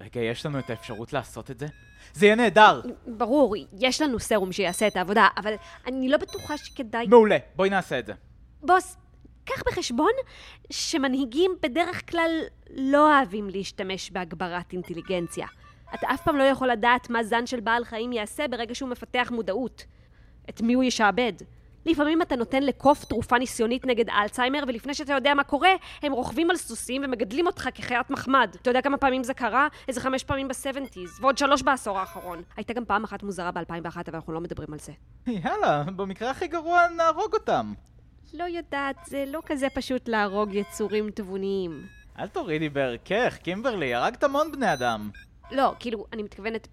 רגע, 0.00 0.20
יש 0.20 0.46
לנו 0.46 0.58
את 0.58 0.70
האפשרות 0.70 1.12
לעשות 1.12 1.50
את 1.50 1.58
זה? 1.58 1.66
זה 2.12 2.26
יהיה 2.26 2.34
נהדר! 2.34 2.80
ברור, 3.06 3.54
יש 3.78 4.00
לנו 4.00 4.20
סרום 4.20 4.52
שיעשה 4.52 4.86
את 4.86 4.96
העבודה, 4.96 5.28
אבל 5.36 5.54
אני 5.86 6.08
לא 6.08 6.16
בטוחה 6.16 6.56
שכדאי... 6.56 7.06
מעולה, 7.06 7.36
בואי 7.56 7.70
נעשה 7.70 7.98
את 7.98 8.06
זה. 8.06 8.12
בוס, 8.62 8.96
קח 9.44 9.62
בחשבון 9.66 10.12
שמנהיגים 10.70 11.50
בדרך 11.62 12.10
כלל 12.10 12.30
לא 12.70 13.16
אוהבים 13.16 13.50
להשתמש 13.50 14.10
בהגברת 14.10 14.72
אינטליגנציה. 14.72 15.46
אתה 15.94 16.06
אף 16.14 16.22
פעם 16.22 16.36
לא 16.36 16.42
יכול 16.42 16.70
לדעת 16.70 17.10
מה 17.10 17.24
זן 17.24 17.46
של 17.46 17.60
בעל 17.60 17.84
חיים 17.84 18.12
יעשה 18.12 18.48
ברגע 18.48 18.74
שהוא 18.74 18.88
מפתח 18.88 19.28
מודעות. 19.34 19.84
את 20.48 20.60
מי 20.60 20.72
הוא 20.72 20.84
ישעבד. 20.84 21.32
לפעמים 21.86 22.22
אתה 22.22 22.36
נותן 22.36 22.62
לקוף 22.62 23.04
תרופה 23.04 23.38
ניסיונית 23.38 23.86
נגד 23.86 24.10
אלצהיימר, 24.10 24.64
ולפני 24.68 24.94
שאתה 24.94 25.12
יודע 25.12 25.34
מה 25.34 25.44
קורה, 25.44 25.70
הם 26.02 26.12
רוכבים 26.12 26.50
על 26.50 26.56
סוסים 26.56 27.02
ומגדלים 27.04 27.46
אותך 27.46 27.68
כחיית 27.74 28.10
מחמד. 28.10 28.56
אתה 28.62 28.70
יודע 28.70 28.82
כמה 28.82 28.96
פעמים 28.96 29.24
זה 29.24 29.34
קרה? 29.34 29.68
איזה 29.88 30.00
חמש 30.00 30.24
פעמים 30.24 30.48
בסבנטיז, 30.48 31.20
ועוד 31.20 31.38
שלוש 31.38 31.62
בעשור 31.62 31.98
האחרון. 31.98 32.42
הייתה 32.56 32.72
גם 32.72 32.84
פעם 32.84 33.04
אחת 33.04 33.22
מוזרה 33.22 33.50
ב-2001, 33.50 33.96
אבל 33.96 34.14
אנחנו 34.14 34.32
לא 34.32 34.40
מדברים 34.40 34.72
על 34.72 34.78
זה. 34.78 34.92
יאללה, 35.26 35.82
במקרה 35.96 36.30
הכי 36.30 36.46
גרוע 36.46 36.88
נהרוג 36.96 37.34
אותם. 37.34 37.72
לא 38.34 38.44
יודעת, 38.44 38.96
זה 39.06 39.24
לא 39.26 39.40
כזה 39.46 39.66
פשוט 39.74 40.08
להרוג 40.08 40.54
יצורים 40.54 41.10
תבוניים. 41.10 41.86
אל 42.18 42.28
תורידי 42.28 42.68
בערכך, 42.68 43.38
קימברלי, 43.42 43.94
הרגת 43.94 44.24
המון 44.24 44.52
בני 44.52 44.72
אדם. 44.72 45.10
לא, 45.50 45.74
כאילו, 45.78 46.06
אני 46.12 46.22
מתכוונת... 46.22 46.68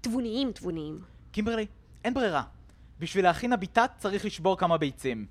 תבוניים 0.00 0.52
תבוניים. 0.52 1.00
קימברלי, 1.32 1.66
אין 2.04 2.14
ברירה. 2.14 2.42
בשביל 3.04 3.24
להכין 3.24 3.52
הביטת 3.52 3.90
צריך 3.98 4.24
לשבור 4.24 4.58
כמה 4.58 4.78
ביצים. 4.78 5.26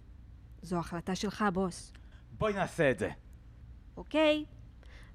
זו 0.61 0.77
החלטה 0.77 1.15
שלך, 1.15 1.45
בוס. 1.53 1.93
בואי 2.31 2.53
נעשה 2.53 2.91
את 2.91 2.99
זה. 2.99 3.09
אוקיי, 3.97 4.45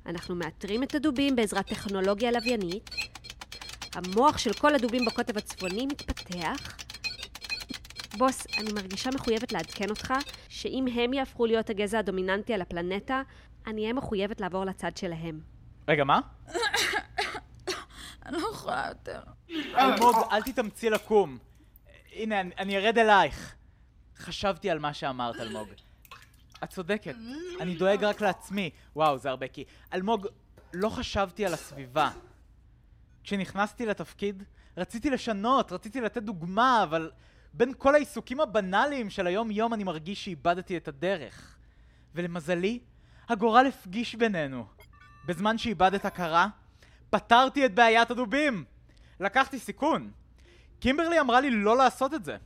אנחנו 0.06 0.34
מאתרים 0.34 0.82
את 0.82 0.94
הדובים 0.94 1.36
בעזרת 1.36 1.66
טכנולוגיה 1.66 2.30
לוויינית. 2.30 2.90
המוח 3.94 4.38
של 4.38 4.52
כל 4.52 4.74
הדובים 4.74 5.04
בקוטב 5.04 5.38
הצפוני 5.38 5.86
מתפתח. 5.86 6.76
בוס, 8.18 8.46
אני 8.58 8.72
מרגישה 8.72 9.10
מחויבת 9.14 9.52
לעדכן 9.52 9.90
אותך 9.90 10.14
שאם 10.48 10.86
הם 10.94 11.12
יהפכו 11.12 11.46
להיות 11.46 11.70
הגזע 11.70 11.98
הדומיננטי 11.98 12.54
על 12.54 12.62
הפלנטה, 12.62 13.22
אני 13.66 13.82
אהיה 13.82 13.92
מחויבת 13.92 14.40
לעבור 14.40 14.64
לצד 14.64 14.96
שלהם. 14.96 15.40
רגע, 15.88 16.04
מה? 16.04 16.20
אני 18.26 18.36
לא 18.36 18.48
יכולה 18.52 18.84
יותר. 18.88 19.20
אלמוג, 19.74 20.16
אל 20.32 20.42
תתאמצי 20.42 20.90
לקום. 20.90 21.38
הנה, 22.18 22.40
אני, 22.40 22.76
ארד 22.76 22.98
אלייך. 22.98 23.54
חשבתי 24.16 24.70
על 24.70 24.78
מה 24.78 24.94
שאמרת, 24.94 25.36
אלמוג. 25.36 25.68
את 26.64 26.70
צודקת, 26.70 27.14
אני 27.60 27.74
דואג 27.74 28.04
רק 28.04 28.20
לעצמי. 28.20 28.70
וואו, 28.96 29.18
זה 29.18 29.30
הרבה 29.30 29.48
כי... 29.48 29.64
אלמוג, 29.94 30.26
לא 30.74 30.88
חשבתי 30.88 31.46
על 31.46 31.54
הסביבה. 31.54 32.10
כשנכנסתי 33.24 33.86
לתפקיד, 33.86 34.42
רציתי 34.76 35.10
לשנות, 35.10 35.72
רציתי 35.72 36.00
לתת 36.00 36.22
דוגמה, 36.22 36.82
אבל 36.82 37.10
בין 37.52 37.72
כל 37.78 37.94
העיסוקים 37.94 38.40
הבנאליים 38.40 39.10
של 39.10 39.26
היום-יום 39.26 39.74
אני 39.74 39.84
מרגיש 39.84 40.24
שאיבדתי 40.24 40.76
את 40.76 40.88
הדרך. 40.88 41.56
ולמזלי, 42.14 42.80
הגורל 43.28 43.66
הפגיש 43.66 44.14
בינינו. 44.14 44.66
בזמן 45.26 45.58
שאיבדת 45.58 46.04
הכרה, 46.04 46.48
פתרתי 47.10 47.66
את 47.66 47.74
בעיית 47.74 48.10
הדובים! 48.10 48.64
לקחתי 49.20 49.58
סיכון. 49.58 50.10
קימברלי 50.80 51.20
אמרה 51.20 51.40
לי 51.40 51.50
לא 51.50 51.76
לעשות 51.76 52.14
את 52.14 52.24
זה. 52.24 52.36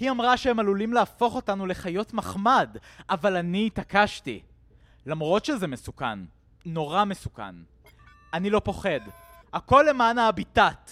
היא 0.00 0.10
אמרה 0.10 0.36
שהם 0.36 0.58
עלולים 0.58 0.92
להפוך 0.92 1.34
אותנו 1.34 1.66
לחיות 1.66 2.12
מחמד, 2.14 2.76
אבל 3.10 3.36
אני 3.36 3.66
התעקשתי. 3.66 4.42
למרות 5.06 5.44
שזה 5.44 5.66
מסוכן. 5.66 6.18
נורא 6.66 7.04
מסוכן. 7.04 7.54
אני 8.34 8.50
לא 8.50 8.60
פוחד. 8.60 9.00
הכל 9.52 9.86
למען 9.88 10.18
ההביטת. 10.18 10.90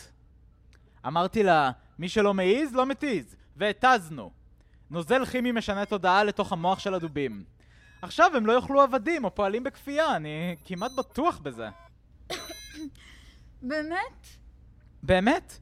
אמרתי 1.07 1.43
לה, 1.43 1.71
מי 1.99 2.09
שלא 2.09 2.35
מעז, 2.35 2.75
לא 2.75 2.87
מתיז. 2.87 3.37
והתזנו. 3.57 4.31
נוזל 4.91 5.25
כימי 5.25 5.53
משנה 5.53 5.85
תודעה 5.85 6.25
לתוך 6.25 6.53
המוח 6.53 6.79
של 6.79 6.95
הדובים. 6.95 7.45
עכשיו 8.03 8.37
הם 8.37 8.47
לא 8.47 8.53
יאכלו 8.53 8.81
עבדים 8.81 9.25
או 9.25 9.35
פועלים 9.35 9.65
בכפייה, 9.65 10.17
אני 10.17 10.57
כמעט 10.65 10.93
בטוח 10.93 11.39
בזה. 11.39 11.69
באמת? 13.63 14.27
באמת? 15.03 15.59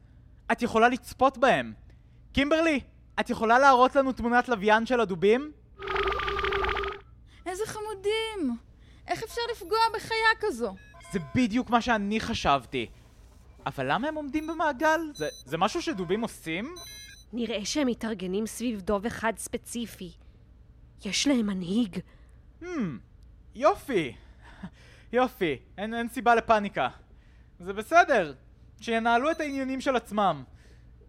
את 0.53 0.63
יכולה 0.63 0.89
לצפות 0.89 1.39
בהם. 1.39 1.73
קימברלי, 2.33 2.81
את 3.21 3.31
יכולה 3.31 3.59
להראות 3.59 3.97
לנו 3.97 4.13
תמונת 4.13 4.49
לוויין 4.49 4.87
של 4.87 5.01
הדובים? 5.01 5.53
איזה 7.47 7.63
חמודים! 7.67 8.57
איך 9.07 9.23
אפשר 9.23 9.41
לפגוע 9.53 9.79
בחיה 9.95 10.29
כזו? 10.41 10.75
זה 11.13 11.19
בדיוק 11.35 11.71
מה 11.71 11.81
שאני 11.81 12.21
חשבתי. 12.21 12.87
אבל 13.67 13.93
למה 13.93 14.09
הם 14.09 14.15
עומדים 14.15 14.47
במעגל? 14.47 15.01
זה, 15.15 15.29
זה 15.45 15.59
משהו 15.59 15.83
שדובים 15.83 16.21
עושים? 16.21 16.75
נראה 17.33 17.65
שהם 17.65 17.87
מתארגנים 17.87 18.47
סביב 18.47 18.81
דוב 18.81 19.07
אחד 19.07 19.33
ספציפי. 19.37 20.13
יש 21.05 21.27
להם 21.27 21.47
מנהיג. 21.47 21.99
Hmm, 22.63 22.67
יופי. 23.55 24.15
יופי, 25.13 25.59
אין, 25.79 25.95
אין 25.95 26.09
סיבה 26.09 26.35
לפאניקה. 26.35 26.89
זה 27.61 27.73
בסדר, 27.73 28.35
שינהלו 28.81 29.31
את 29.31 29.41
העניינים 29.41 29.81
של 29.81 29.97
עצמם. 29.97 30.43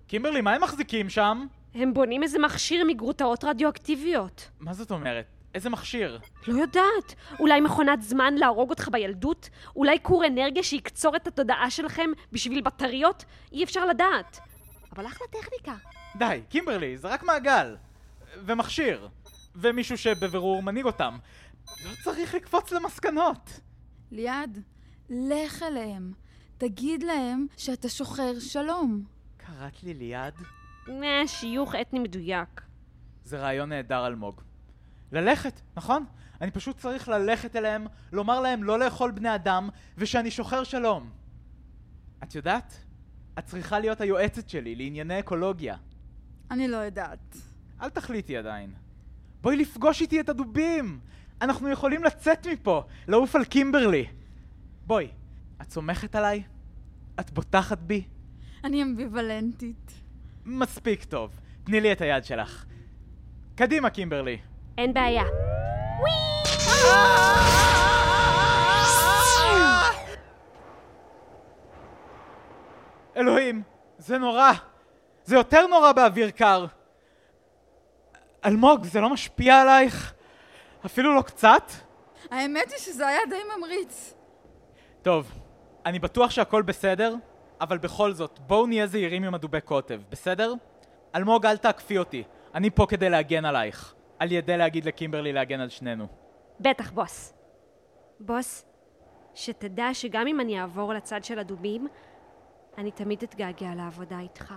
קימברלי, 0.07 0.41
מה 0.41 0.53
הם 0.53 0.63
מחזיקים 0.63 1.09
שם? 1.09 1.45
הם 1.73 1.93
בונים 1.93 2.23
איזה 2.23 2.39
מכשיר 2.39 2.85
מגרוטאות 2.85 3.43
רדיואקטיביות. 3.43 4.49
מה 4.59 4.73
זאת 4.73 4.91
אומרת? 4.91 5.25
איזה 5.55 5.69
מכשיר? 5.69 6.19
לא 6.47 6.61
יודעת. 6.61 7.15
אולי 7.39 7.61
מכונת 7.61 8.01
זמן 8.01 8.33
להרוג 8.33 8.69
אותך 8.69 8.89
בילדות? 8.91 9.49
אולי 9.75 9.97
כור 10.01 10.25
אנרגיה 10.25 10.63
שיקצור 10.63 11.15
את 11.15 11.27
התודעה 11.27 11.69
שלכם 11.69 12.09
בשביל 12.31 12.61
בטריות? 12.61 13.25
אי 13.51 13.63
אפשר 13.63 13.85
לדעת. 13.85 14.39
אבל 14.95 15.05
אחלה 15.05 15.27
טכניקה. 15.27 15.73
די, 16.15 16.41
קימברלי, 16.49 16.97
זה 16.97 17.07
רק 17.07 17.23
מעגל. 17.23 17.75
ומכשיר. 18.45 19.07
ומישהו 19.55 19.97
שבבירור 19.97 20.63
מנהיג 20.63 20.85
אותם. 20.85 21.17
לא 21.85 21.91
צריך 22.03 22.35
לקפוץ 22.35 22.71
למסקנות. 22.71 23.59
ליעד, 24.11 24.61
לך 25.09 25.63
אליהם. 25.63 26.20
תגיד 26.61 27.03
להם 27.03 27.45
שאתה 27.57 27.89
שוחר 27.89 28.39
שלום. 28.39 29.03
קראת 29.37 29.83
לי 29.83 29.93
ליד? 29.93 30.33
אה, 30.89 31.27
שיוך 31.27 31.75
אתני 31.75 31.99
מדויק. 31.99 32.61
זה 33.23 33.39
רעיון 33.39 33.69
נהדר, 33.69 34.07
אלמוג. 34.07 34.41
ללכת, 35.11 35.61
נכון? 35.75 36.05
אני 36.41 36.51
פשוט 36.51 36.77
צריך 36.77 37.09
ללכת 37.09 37.55
אליהם, 37.55 37.87
לומר 38.11 38.39
להם 38.39 38.63
לא 38.63 38.79
לאכול 38.79 39.11
בני 39.11 39.35
אדם, 39.35 39.69
ושאני 39.97 40.31
שוחר 40.31 40.63
שלום. 40.63 41.09
את 42.23 42.35
יודעת? 42.35 42.77
את 43.39 43.45
צריכה 43.45 43.79
להיות 43.79 44.01
היועצת 44.01 44.49
שלי 44.49 44.75
לענייני 44.75 45.19
אקולוגיה. 45.19 45.75
אני 46.51 46.67
לא 46.67 46.77
יודעת. 46.77 47.37
אל 47.81 47.89
תחליטי 47.89 48.37
עדיין. 48.37 48.73
בואי 49.41 49.55
לפגוש 49.55 50.01
איתי 50.01 50.19
את 50.19 50.29
הדובים! 50.29 50.99
אנחנו 51.41 51.69
יכולים 51.69 52.03
לצאת 52.03 52.47
מפה, 52.47 52.83
לעוף 53.07 53.35
על 53.35 53.45
קימברלי. 53.45 54.05
בואי, 54.87 55.07
את 55.61 55.71
סומכת 55.71 56.15
עליי? 56.15 56.43
את 57.21 57.31
בוטחת 57.31 57.77
בי? 57.77 58.03
אני 58.63 58.83
אמביוולנטית. 58.83 59.91
מספיק 60.45 61.03
טוב. 61.03 61.31
תני 61.63 61.81
לי 61.81 61.91
את 61.91 62.01
היד 62.01 62.25
שלך. 62.25 62.65
קדימה, 63.55 63.89
קימברלי. 63.89 64.37
אין 64.77 64.93
בעיה. 64.93 65.23
אלוהים, 73.17 73.63
זה 73.97 74.17
נורא. 74.17 74.51
זה 75.23 75.35
יותר 75.35 75.67
נורא 75.67 75.91
באוויר 75.91 76.29
קר. 76.29 76.65
אלמוג, 78.45 78.83
זה 78.85 79.01
לא 79.01 79.09
משפיע 79.09 79.61
עלייך? 79.61 80.13
אפילו 80.85 81.15
לא 81.15 81.21
קצת? 81.21 81.71
האמת 82.31 82.71
היא 82.71 82.79
שזה 82.79 83.07
היה 83.07 83.19
די 83.29 83.35
ממריץ. 83.57 84.13
טוב, 85.01 85.40
אני 85.85 85.99
בטוח 85.99 86.31
שהכל 86.31 86.61
בסדר, 86.61 87.15
אבל 87.61 87.77
בכל 87.77 88.13
זאת, 88.13 88.39
בואו 88.47 88.67
נהיה 88.67 88.87
זהירים 88.87 89.23
עם 89.23 89.33
הדובי 89.33 89.61
קוטב, 89.61 90.01
בסדר? 90.09 90.53
אלמוג, 91.15 91.45
אל 91.45 91.57
תעקפי 91.57 91.97
אותי. 91.97 92.23
אני 92.55 92.69
פה 92.69 92.85
כדי 92.89 93.09
להגן 93.09 93.45
עלייך. 93.45 93.95
על 94.19 94.31
ידי 94.31 94.57
להגיד 94.57 94.85
לקימברלי 94.85 95.33
להגן 95.33 95.59
על 95.59 95.69
שנינו. 95.69 96.07
בטח, 96.59 96.91
בוס. 96.91 97.33
בוס, 98.19 98.65
שתדע 99.33 99.93
שגם 99.93 100.27
אם 100.27 100.39
אני 100.39 100.61
אעבור 100.61 100.93
לצד 100.93 101.23
של 101.23 101.39
הדובים, 101.39 101.87
אני 102.77 102.91
תמיד 102.91 103.23
אתגעגע 103.23 103.75
לעבודה 103.75 104.19
איתך. 104.19 104.53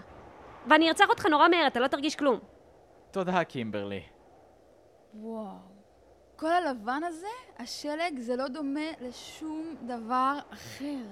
ואני 0.71 0.89
ארצח 0.89 1.09
אותך 1.09 1.27
נורא 1.27 1.49
מהר, 1.49 1.67
אתה 1.67 1.81
לא 1.81 1.87
תרגיש 1.87 2.17
כלום. 2.17 2.39
תודה, 3.11 3.45
קימברלי. 3.45 4.03
וואו. 5.15 5.74
כל 6.37 6.53
הלבן 6.53 7.01
הזה, 7.07 7.27
השלג, 7.59 8.19
זה 8.19 8.37
לא 8.37 8.49
דומה 8.49 8.91
לשום 9.01 9.75
דבר 9.87 10.39
אחר. 10.51 11.05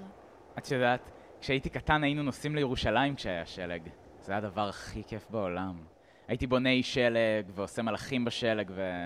את 0.59 0.71
יודעת, 0.71 1.11
כשהייתי 1.41 1.71
קטן 1.71 2.05
היינו 2.05 2.23
נוסעים 2.23 2.57
לירושלים 2.57 3.14
כשהיה 3.14 3.47
שלג. 3.47 3.83
זה 4.21 4.37
הדבר 4.37 4.69
הכי 4.69 5.02
כיף 5.07 5.31
בעולם. 5.31 5.85
הייתי 6.29 6.47
בונה 6.47 6.71
אי 6.71 6.83
שלג, 6.83 7.47
ועושה 7.55 7.83
מלאכים 7.83 8.25
בשלג, 8.25 8.71
ו... 8.75 9.05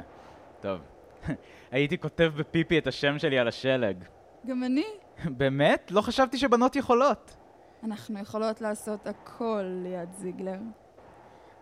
טוב. 0.60 0.80
הייתי 1.70 1.98
כותב 1.98 2.32
בפיפי 2.36 2.78
את 2.78 2.86
השם 2.86 3.18
שלי 3.18 3.38
על 3.38 3.48
השלג. 3.48 4.04
גם 4.46 4.64
אני. 4.64 4.86
באמת? 5.24 5.90
לא 5.90 6.00
חשבתי 6.00 6.38
שבנות 6.38 6.76
יכולות. 6.76 7.36
אנחנו 7.84 8.18
יכולות 8.18 8.60
לעשות 8.60 9.06
הכל 9.06 9.62
ליד 9.82 10.12
זיגלר. 10.12 10.58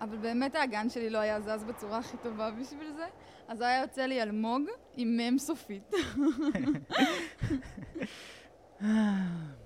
אבל 0.04 0.16
באמת 0.16 0.54
האגן 0.54 0.90
שלי 0.90 1.11
לא 1.11 1.18
היה 1.18 1.40
זז 1.40 1.64
בצורה 1.64 1.99
הכי 1.99 2.16
טובה 2.16 2.50
בשביל 2.50 2.92
זה, 2.96 3.06
אז 3.49 3.61
היה 3.61 3.80
יוצא 3.80 4.02
לי 4.02 4.23
אלמוג 4.23 4.62
עם 4.96 5.16
מ"ם 5.16 5.38
סופית. 5.38 5.92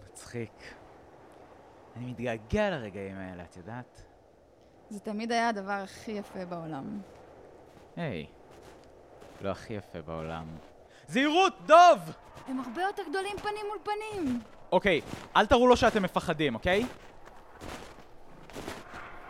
מצחיק. 0.09 0.52
אני 1.97 2.07
מתגעגע 2.07 2.71
לרגעים 2.71 3.16
האלה, 3.16 3.42
את 3.42 3.57
יודעת? 3.57 4.02
זה 4.90 5.00
תמיד 5.00 5.33
היה 5.33 5.49
הדבר 5.49 5.73
הכי 5.73 6.12
יפה 6.12 6.45
בעולם. 6.45 7.00
היי, 7.97 8.26
לא 9.40 9.50
הכי 9.50 9.75
יפה 9.75 10.02
בעולם. 10.02 10.47
זהירות, 11.07 11.52
דוב! 11.66 11.99
הם 12.47 12.61
הרבה 12.61 12.83
יותר 12.83 13.02
גדולים 13.09 13.37
פנים 13.37 13.66
מול 13.68 13.78
פנים. 13.83 14.40
אוקיי, 14.73 15.00
אל 15.37 15.47
תראו 15.47 15.66
לו 15.66 15.76
שאתם 15.76 16.02
מפחדים, 16.02 16.54
אוקיי? 16.54 16.87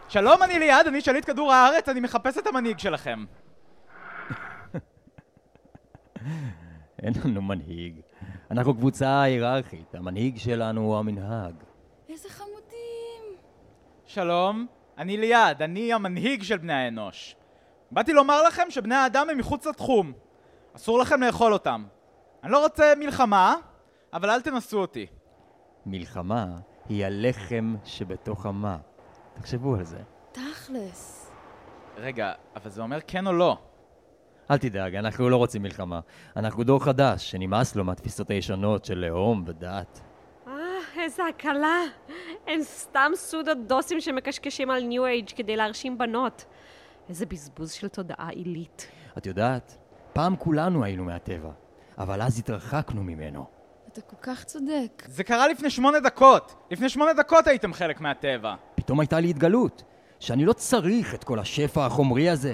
שלום, 0.09 0.43
אני 0.43 0.59
ליעד, 0.59 0.87
אני 0.87 1.00
שליט 1.00 1.25
כדור 1.25 1.53
הארץ, 1.53 1.88
אני 1.88 2.00
מחפש 2.00 2.38
את 2.38 2.47
המנהיג 2.47 2.79
שלכם. 2.79 3.25
אין 7.03 7.12
לנו 7.25 7.43
מנהיג. 7.43 8.00
אנחנו 8.50 8.75
קבוצה 8.75 9.23
היררכית, 9.23 9.95
המנהיג 9.95 10.38
שלנו 10.38 10.81
הוא 10.81 10.97
המנהג. 10.97 11.55
איזה 12.09 12.29
חמודים. 12.29 13.37
שלום, 14.05 14.67
אני 14.99 15.17
ליעד, 15.17 15.62
אני 15.62 15.93
המנהיג 15.93 16.43
של 16.43 16.59
בני 16.59 16.73
האנוש. 16.73 17.37
באתי 17.91 18.12
לומר 18.12 18.43
לכם 18.43 18.71
שבני 18.71 18.95
האדם 18.95 19.31
הם 19.31 19.38
מחוץ 19.38 19.67
לתחום. 19.67 20.12
אסור 20.77 20.99
לכם 20.99 21.23
לאכול 21.23 21.53
אותם. 21.53 21.85
אני 22.45 22.53
לא 22.53 22.62
רוצה 22.62 22.93
מלחמה, 22.99 23.57
אבל 24.12 24.31
אל 24.31 24.41
תנסו 24.41 24.81
אותי. 24.81 25.07
מלחמה 25.87 26.47
היא 26.88 27.07
הלחם 27.07 27.77
שבתוך 27.85 28.47
המה. 28.47 28.77
תחשבו 29.40 29.75
על 29.75 29.85
זה. 29.85 29.99
תכלס. 30.33 31.30
רגע, 31.97 32.33
אבל 32.57 32.71
זה 32.71 32.83
אומר 32.83 32.99
כן 33.07 33.26
או 33.26 33.33
לא. 33.33 33.59
אל 34.50 34.59
תדאג, 34.59 34.95
אנחנו 34.95 35.30
לא 35.30 35.37
רוצים 35.37 35.62
מלחמה. 35.62 36.00
אנחנו 36.37 36.64
דור 36.64 36.85
חדש, 36.85 37.30
שנמאס 37.30 37.76
לו 37.76 37.85
מהתפיסות 37.85 38.30
הישנות 38.30 38.85
של 38.85 38.99
לאום 38.99 39.45
ודת. 39.47 40.00
אה, 40.47 40.52
איזה 41.02 41.23
הקלה. 41.26 41.83
הם 42.47 42.62
סתם 42.62 43.12
סודו 43.14 43.52
דוסים 43.66 44.00
שמקשקשים 44.00 44.71
על 44.71 44.83
ניו 44.83 45.07
אייג' 45.07 45.30
כדי 45.37 45.57
להרשים 45.57 45.99
בנות. 45.99 46.45
איזה 47.09 47.26
בזבוז 47.26 47.73
של 47.73 47.88
תודעה 47.88 48.28
עילית. 48.28 48.90
את 49.18 49.26
יודעת, 49.26 49.78
פעם 50.12 50.37
כולנו 50.37 50.85
היינו 50.85 51.04
מהטבע, 51.04 51.50
אבל 51.99 52.23
אז 52.23 52.38
התרחקנו 52.38 53.02
ממנו. 53.02 53.47
אתה 53.92 54.00
כל 54.00 54.16
כך 54.23 54.45
צודק. 54.45 55.02
זה 55.07 55.25
קרה 55.25 55.49
לפני 55.49 55.71
שמונה 55.71 56.00
דקות. 56.00 56.54
לפני 56.71 56.88
שמונה 56.88 57.12
דקות 57.12 57.47
הייתם 57.47 57.73
חלק 57.73 58.00
מהטבע. 58.00 58.54
פתאום 58.88 59.00
הייתה 59.00 59.21
לי 59.21 59.30
התגלות, 59.30 59.83
שאני 60.21 60.45
לא 60.45 60.52
צריך 60.52 61.14
את 61.14 61.25
כל 61.25 61.38
השפע 61.38 61.87
החומרי 61.87 62.30
הזה, 62.30 62.52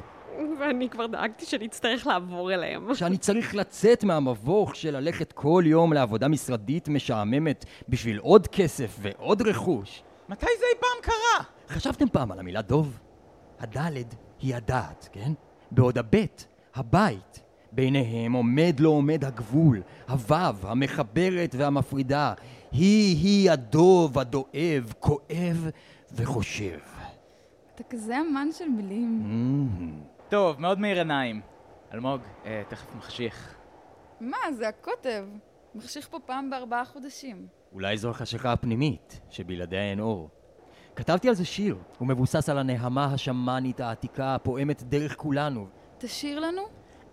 ואני 0.60 0.88
כבר 0.88 1.06
דאגתי 1.06 1.46
שנצטרך 1.46 2.06
לעבור 2.06 2.52
אליהם. 2.52 2.94
שאני 2.94 3.16
צריך 3.18 3.54
לצאת 3.54 4.04
מהמבוך 4.04 4.76
של 4.76 4.96
ללכת 4.96 5.32
כל 5.32 5.64
יום 5.66 5.92
לעבודה 5.92 6.28
משרדית 6.28 6.88
משעממת 6.88 7.64
בשביל 7.88 8.18
עוד 8.18 8.46
כסף 8.46 8.96
ועוד 9.02 9.42
רכוש. 9.42 10.02
מתי 10.28 10.46
זה 10.58 10.64
אי 10.74 10.80
פעם 10.80 11.02
קרה? 11.02 11.44
חשבתם 11.68 12.08
פעם 12.08 12.32
על 12.32 12.38
המילה 12.38 12.62
דוב? 12.62 12.98
הדלת 13.60 14.14
היא 14.40 14.54
הדעת, 14.56 15.08
כן? 15.12 15.32
בעוד 15.70 15.98
הבית, 15.98 16.46
הבית. 16.74 17.40
ביניהם 17.72 18.32
עומד 18.32 18.80
לא 18.80 18.88
עומד 18.88 19.24
הגבול, 19.24 19.82
הוו, 20.08 20.68
המחברת 20.68 21.54
והמפרידה. 21.58 22.34
היא-היא 22.74 23.50
הדוב 23.50 24.18
הדואב, 24.18 24.92
כואב 24.98 25.70
וחושב. 26.12 26.78
אתה 27.74 27.82
כזה 27.90 28.20
אמן 28.20 28.48
של 28.52 28.68
מילים. 28.68 29.22
Mm. 29.24 30.28
טוב, 30.30 30.60
מאוד 30.60 30.78
מאיר 30.78 30.98
עיניים. 30.98 31.40
אלמוג, 31.92 32.20
אה, 32.44 32.62
תכף 32.68 32.94
מחשיך. 32.96 33.54
מה, 34.20 34.36
זה 34.52 34.68
הקוטב. 34.68 35.24
מחשיך 35.74 36.08
פה 36.10 36.18
פעם 36.26 36.50
בארבעה 36.50 36.84
חודשים. 36.84 37.46
אולי 37.72 37.96
זו 37.96 38.10
החשיכה 38.10 38.52
הפנימית, 38.52 39.20
שבלעדיה 39.30 39.90
אין 39.90 40.00
אור. 40.00 40.30
כתבתי 40.96 41.28
על 41.28 41.34
זה 41.34 41.44
שיר, 41.44 41.76
הוא 41.98 42.08
מבוסס 42.08 42.48
על 42.48 42.58
הנהמה 42.58 43.04
השמאנית 43.04 43.80
העתיקה 43.80 44.34
הפועמת 44.34 44.82
דרך 44.82 45.16
כולנו. 45.16 45.66
תשאיר 45.98 46.40
לנו? 46.40 46.62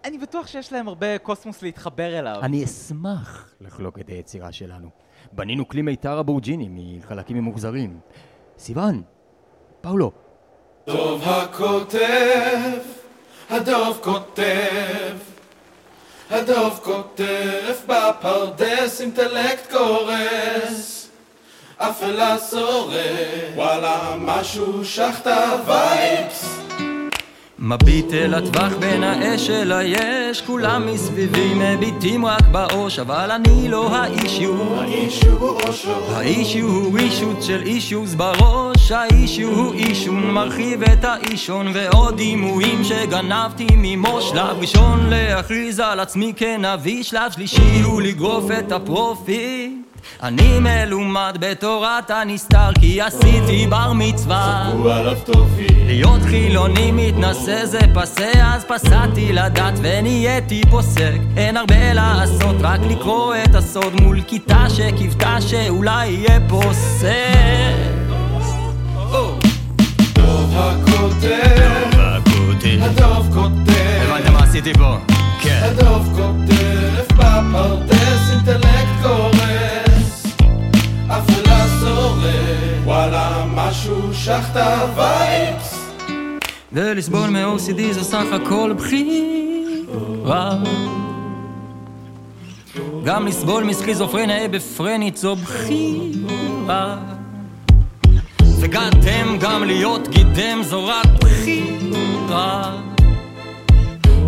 אני 0.04 0.17
בטוח 0.17 0.47
שיש 0.47 0.74
להם 0.74 0.88
הרבה 0.88 1.17
קוסמוס 1.17 1.62
להתחבר 1.62 2.19
אליו. 2.19 2.39
אני 2.41 2.63
אשמח 2.63 3.56
לחלוק 3.62 4.00
את 4.00 4.10
היצירה 4.10 4.52
שלנו. 4.52 4.89
בנינו 5.31 5.67
כלי 5.67 5.81
מיתר 5.81 6.19
אבורג'יני 6.19 6.69
מחלקים 6.71 7.38
ממוחזרים. 7.38 7.99
סיוון, 8.57 9.01
פאולו, 9.81 10.12
דוב 10.88 11.23
הכותב, 11.25 12.79
הדוב 13.49 13.99
כותב, 14.03 15.15
הדוב 16.29 16.79
כותב 16.84 17.73
בפרדס 17.88 19.01
אינטלקט 19.01 19.71
קורס, 19.71 21.10
אפלה 21.77 22.38
שורד, 22.49 22.95
וואלה 23.55 24.15
משהו 24.19 24.86
שחטה 24.86 25.55
וייבס. 25.65 26.61
מביט 27.63 28.13
אל 28.13 28.34
הטווח 28.34 28.74
בין 28.80 29.04
האש 29.04 29.50
אל 29.50 29.71
היש, 29.71 30.41
כולם 30.41 30.86
מסביבי 30.93 31.54
מביטים 31.56 32.26
רק 32.26 32.47
באוש, 32.52 33.00
אבל 33.00 33.32
אני 33.32 33.69
לא 33.69 33.95
האישיו. 33.95 34.80
האיש 34.80 35.24
הוא 35.24 35.50
אושו, 35.50 36.15
האישיו 36.15 36.67
הוא 36.67 36.97
אישות 36.97 37.43
של 37.43 37.62
אישיוס 37.62 38.13
בראש, 38.13 38.91
האישיו 38.91 39.50
הוא 39.50 39.74
אישון 39.74 40.32
מרחיב 40.32 40.84
את 40.84 41.04
האישון, 41.04 41.67
ועוד 41.74 42.17
דימויים 42.17 42.84
שגנבתי 42.84 43.67
ממו. 43.76 44.21
שלב 44.21 44.58
ראשון 44.60 45.10
להכריז 45.10 45.80
על 45.80 46.00
עצמי 46.00 46.34
כנביא, 46.36 47.04
שלב 47.04 47.32
שלישי 47.32 47.82
הוא 47.84 48.02
לגרוף 48.02 48.45
את 48.60 48.71
ה 48.71 48.85
profit. 48.85 49.81
אני 50.23 50.59
מלומד 50.59 51.37
בתורת 51.39 52.11
הנסתר, 52.11 52.69
כי 52.79 53.01
עשיתי 53.01 53.67
בר 53.69 53.93
מצווה. 53.93 54.69
הוא 54.73 54.91
עליו 54.91 55.17
טובי, 55.25 55.67
להיות 55.85 56.21
חילוני 56.21 56.91
מתנשא 56.91 57.65
זה 57.65 57.79
פסה, 57.93 58.31
אז 58.35 58.65
פסעתי 58.65 59.33
לדת 59.33 59.73
ונהייתי 59.81 60.61
פוסק. 60.69 61.19
אין 61.37 61.57
הרבה 61.57 61.93
לעשות, 61.93 62.55
רק 62.61 62.79
לקרוא 62.89 63.35
את 63.43 63.55
הסוד 63.55 64.01
מול 64.01 64.21
כיתה 64.27 64.65
שקיוותה 64.69 65.41
שאולי 65.41 66.07
יהיה 66.07 66.39
פוסק. 66.49 67.11
דוב 70.15 70.53
הכותב, 70.55 71.99
הדוב 72.81 73.27
כותב, 73.33 74.01
הבנתם 74.09 74.33
מה 74.33 74.43
עשיתי 74.43 74.73
פה? 74.73 74.97
כן. 75.41 75.59
הדוב 75.63 76.09
כותב 76.15 77.13
בפרדס 77.13 78.31
אינטלקט 78.31 79.01
קורס, 79.03 79.31
אפלה 81.17 81.65
שורד, 81.80 82.24
וואלה 82.84 83.45
משהו 83.56 84.13
שחטה 84.13 84.86
וייבס. 84.95 85.89
ולסבול 86.74 87.30
מ-OCD 87.30 87.82
זה 87.91 88.04
סך 88.04 88.26
הכל 88.32 88.74
בחירה. 88.78 90.56
גם 93.04 93.28
לסבול 93.28 93.63
מסכיזופרניה 93.63 94.47
בפרנית 94.47 95.17
זו 95.17 95.36
בחירה. 95.36 96.97
וגדתם 98.60 99.38
גם 99.39 99.63
להיות 99.63 100.08
גידם 100.08 100.60
זו 100.63 100.86
רק 100.86 101.08
בחירה. 101.21 102.78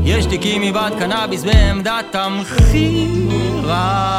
יש 0.05 0.25
תיקים 0.25 0.61
מבת 0.61 0.93
קנאביס 0.99 1.43
בעמדת 1.43 2.15
המכירה. 2.15 4.12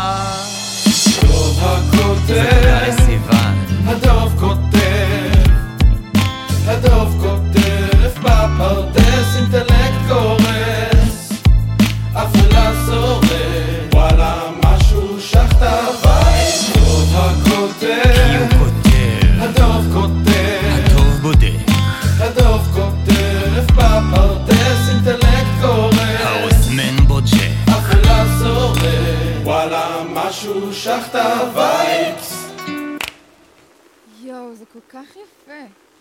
כך 34.95 35.17
יפה. 35.17 35.53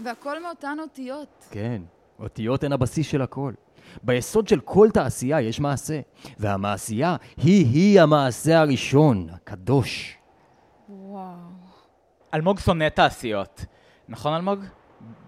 והכל 0.03 0.43
מאותן 0.43 0.77
אותיות. 0.81 1.45
כן, 1.51 1.81
אותיות 2.19 2.63
הן 2.63 2.71
הבסיס 2.71 3.07
של 3.07 3.21
הכל. 3.21 3.53
ביסוד 4.03 4.47
של 4.47 4.59
כל 4.59 4.87
תעשייה 4.93 5.41
יש 5.41 5.59
מעשה, 5.59 5.99
והמעשייה 6.39 7.15
היא-היא 7.37 8.01
המעשה 8.01 8.59
הראשון, 8.59 9.27
הקדוש. 9.33 10.17
וואו. 10.89 11.35
אלמוג 12.33 12.59
שונא 12.59 12.89
תעשיות. 12.89 13.65
נכון, 14.07 14.33
אלמוג? 14.33 14.59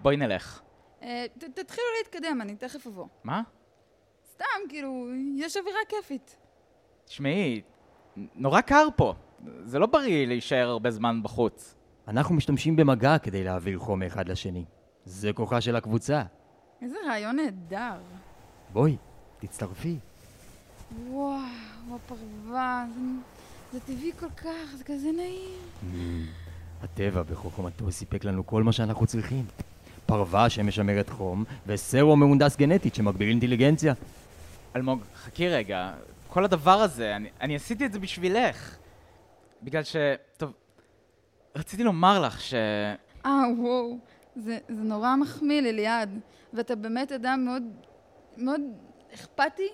בואי 0.02 0.16
נלך. 0.16 0.60
אה, 1.02 1.24
ת- 1.38 1.44
תתחילו 1.44 1.86
להתקדם, 1.98 2.38
אני 2.42 2.56
תכף 2.56 2.86
אבוא. 2.86 3.06
מה? 3.24 3.42
סתם, 4.32 4.44
כאילו, 4.68 5.06
יש 5.36 5.56
אווירה 5.56 5.78
כיפית. 5.88 6.36
תשמעי, 7.04 7.60
נורא 8.16 8.60
קר 8.60 8.88
פה. 8.96 9.14
זה 9.64 9.78
לא 9.78 9.86
בריא 9.86 10.26
להישאר 10.26 10.68
הרבה 10.68 10.90
זמן 10.90 11.22
בחוץ. 11.22 11.75
אנחנו 12.08 12.34
משתמשים 12.34 12.76
במגע 12.76 13.18
כדי 13.18 13.44
להעביר 13.44 13.78
חום 13.78 13.98
מאחד 14.00 14.28
לשני. 14.28 14.64
זה 15.04 15.32
כוחה 15.32 15.60
של 15.60 15.76
הקבוצה. 15.76 16.22
איזה 16.82 16.96
רעיון 17.08 17.36
נהדר. 17.36 17.98
בואי, 18.72 18.96
תצטרפי. 19.38 19.96
וואו, 21.08 21.38
הפרווה, 21.94 22.86
זה, 22.94 23.00
זה 23.72 23.80
טבעי 23.80 24.12
כל 24.20 24.30
כך, 24.36 24.76
זה 24.76 24.84
כזה 24.84 25.08
נעים. 25.16 26.26
הטבע 26.82 27.22
בחוכמתו 27.22 27.92
סיפק 27.92 28.24
לנו 28.24 28.46
כל 28.46 28.62
מה 28.62 28.72
שאנחנו 28.72 29.06
צריכים. 29.06 29.44
פרווה 30.06 30.50
שמשמרת 30.50 31.10
חום, 31.10 31.44
וסרו 31.66 32.16
מהונדס 32.16 32.56
גנטית 32.56 32.94
שמגביר 32.94 33.28
אינטליגנציה. 33.28 33.94
אלמוג, 34.76 35.02
חכי 35.16 35.48
רגע. 35.48 35.92
כל 36.28 36.44
הדבר 36.44 36.80
הזה, 36.80 37.16
אני, 37.16 37.28
אני 37.40 37.56
עשיתי 37.56 37.86
את 37.86 37.92
זה 37.92 37.98
בשבילך. 37.98 38.76
בגלל 39.62 39.82
ש... 39.82 39.96
טוב, 40.36 40.52
רציתי 41.56 41.84
לומר 41.84 42.20
לך 42.20 42.40
ש... 42.40 42.54
אה, 43.26 43.42
וואו, 43.58 43.98
זה, 44.36 44.58
זה 44.68 44.82
נורא 44.82 45.16
מחמיא 45.16 45.60
לי, 45.60 45.72
ליעד. 45.72 46.20
ואתה 46.52 46.74
באמת 46.74 47.12
אדם 47.12 47.44
מאוד, 47.44 47.62
מאוד 48.36 48.60
אכפתי, 49.14 49.68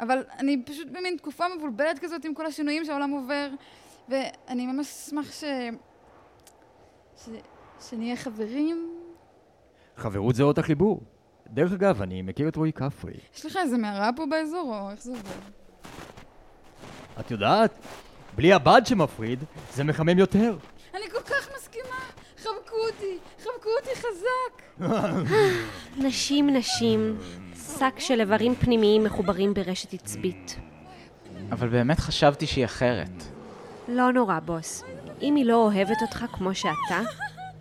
אבל 0.00 0.24
אני 0.38 0.62
פשוט 0.66 0.88
במין 0.88 1.16
תקופה 1.16 1.44
מבולבלת 1.56 1.98
כזאת 1.98 2.24
עם 2.24 2.34
כל 2.34 2.46
השינויים 2.46 2.84
שהעולם 2.84 3.10
עובר, 3.10 3.48
ואני 4.08 4.66
ממש 4.66 4.86
אשמח 4.86 5.32
ש... 5.32 5.44
ש... 7.24 7.28
שנהיה 7.88 8.16
חברים. 8.16 8.90
חברות 9.96 10.34
זה 10.34 10.42
אות 10.42 10.58
החיבור. 10.58 11.00
דרך 11.46 11.72
אגב, 11.72 12.02
אני 12.02 12.22
מכיר 12.22 12.48
את 12.48 12.56
רועי 12.56 12.72
כפרי. 12.72 13.14
יש 13.34 13.46
לך 13.46 13.56
איזה 13.56 13.78
מערה 13.78 14.10
פה 14.16 14.26
באזור, 14.26 14.78
או 14.80 14.90
איך 14.90 15.02
זה 15.02 15.10
עובד? 15.10 15.50
את 17.20 17.30
יודעת, 17.30 17.78
בלי 18.34 18.52
הבד 18.52 18.82
שמפריד, 18.84 19.44
זה 19.74 19.84
מחמם 19.84 20.18
יותר. 20.18 20.56
אני 20.94 21.10
כל 21.10 21.20
כך 21.20 21.48
מסכימה! 21.56 22.00
חבקו 22.36 22.75
אותי! 22.86 23.18
חבקו 23.38 23.68
אותי 23.80 24.00
חזק! 24.00 24.82
נשים 26.06 26.56
נשים, 26.56 27.16
שק 27.78 27.94
של 27.98 28.20
איברים 28.20 28.54
פנימיים 28.54 29.04
מחוברים 29.04 29.54
ברשת 29.54 29.94
עצבית. 29.94 30.56
אבל 31.52 31.68
באמת 31.68 32.00
חשבתי 32.00 32.46
שהיא 32.46 32.64
אחרת. 32.64 33.22
לא 33.88 34.12
נורא, 34.12 34.38
בוס. 34.40 34.84
אם 35.22 35.34
היא 35.34 35.44
לא 35.44 35.56
אוהבת 35.56 36.02
אותך 36.02 36.24
כמו 36.32 36.54
שאתה, 36.54 37.00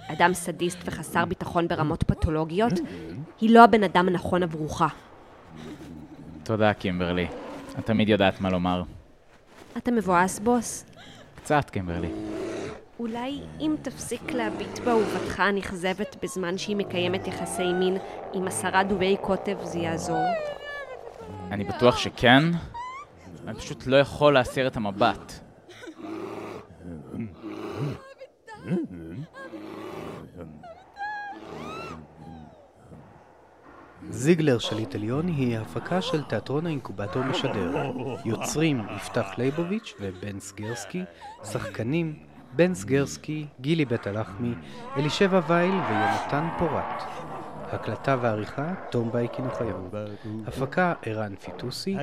אדם 0.07 0.33
סדיסט 0.33 0.77
וחסר 0.85 1.25
ביטחון 1.25 1.67
ברמות 1.67 2.03
פתולוגיות, 2.03 2.73
היא 3.41 3.49
לא 3.49 3.63
הבן 3.63 3.83
אדם 3.83 4.07
הנכון 4.07 4.43
עבורך. 4.43 4.81
תודה, 6.43 6.73
קימברלי. 6.73 7.27
את 7.79 7.85
תמיד 7.85 8.09
יודעת 8.09 8.41
מה 8.41 8.49
לומר. 8.49 8.83
אתה 9.77 9.91
מבואס, 9.91 10.39
בוס? 10.39 10.85
קצת, 11.35 11.69
קימברלי. 11.69 12.09
אולי 12.99 13.41
אם 13.59 13.75
תפסיק 13.81 14.31
להביט 14.31 14.79
באהובתך 14.79 15.39
הנכזבת 15.39 16.15
בזמן 16.23 16.57
שהיא 16.57 16.75
מקיימת 16.75 17.27
יחסי 17.27 17.73
מין 17.73 17.97
עם 18.33 18.47
עשרה 18.47 18.83
דובי 18.83 19.17
קוטב 19.21 19.57
זה 19.63 19.79
יעזור. 19.79 20.25
אני 21.51 21.63
בטוח 21.63 21.97
שכן, 21.97 22.43
אני 23.47 23.59
פשוט 23.59 23.87
לא 23.87 23.97
יכול 23.97 24.33
להסיר 24.33 24.67
את 24.67 24.77
המבט. 24.77 25.33
זיגלר 34.09 34.59
שליט 34.59 34.95
עליון 34.95 35.27
היא 35.27 35.57
הפקה 35.57 36.01
של 36.01 36.23
תיאטרון 36.23 36.65
האינקובטור 36.65 37.23
משדר. 37.23 37.91
יוצרים 38.25 38.81
יפתח 38.95 39.27
ליבוביץ' 39.37 39.93
ובן 39.99 40.39
סגרסקי, 40.39 41.03
שחקנים 41.43 42.34
בן 42.55 42.73
סגרסקי, 42.73 43.47
גילי 43.61 43.85
בית 43.85 44.07
הלחמי, 44.07 44.53
אלישבע 44.97 45.41
וייל 45.47 45.73
ויונתן 45.89 46.49
פורט. 46.57 47.03
הקלטה 47.71 48.17
ועריכה, 48.21 48.73
תום 48.89 49.11
בייקין 49.11 49.45
אוחיון. 49.45 49.89
הפקה, 50.47 50.93
ערן 51.01 51.35
פיטוסי. 51.35 51.97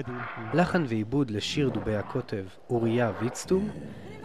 לחן 0.54 0.84
ועיבוד 0.88 1.30
לשיר 1.30 1.68
דובי 1.68 1.96
הקוטב, 1.96 2.44
אוריה 2.70 3.12
ויצטום. 3.20 3.70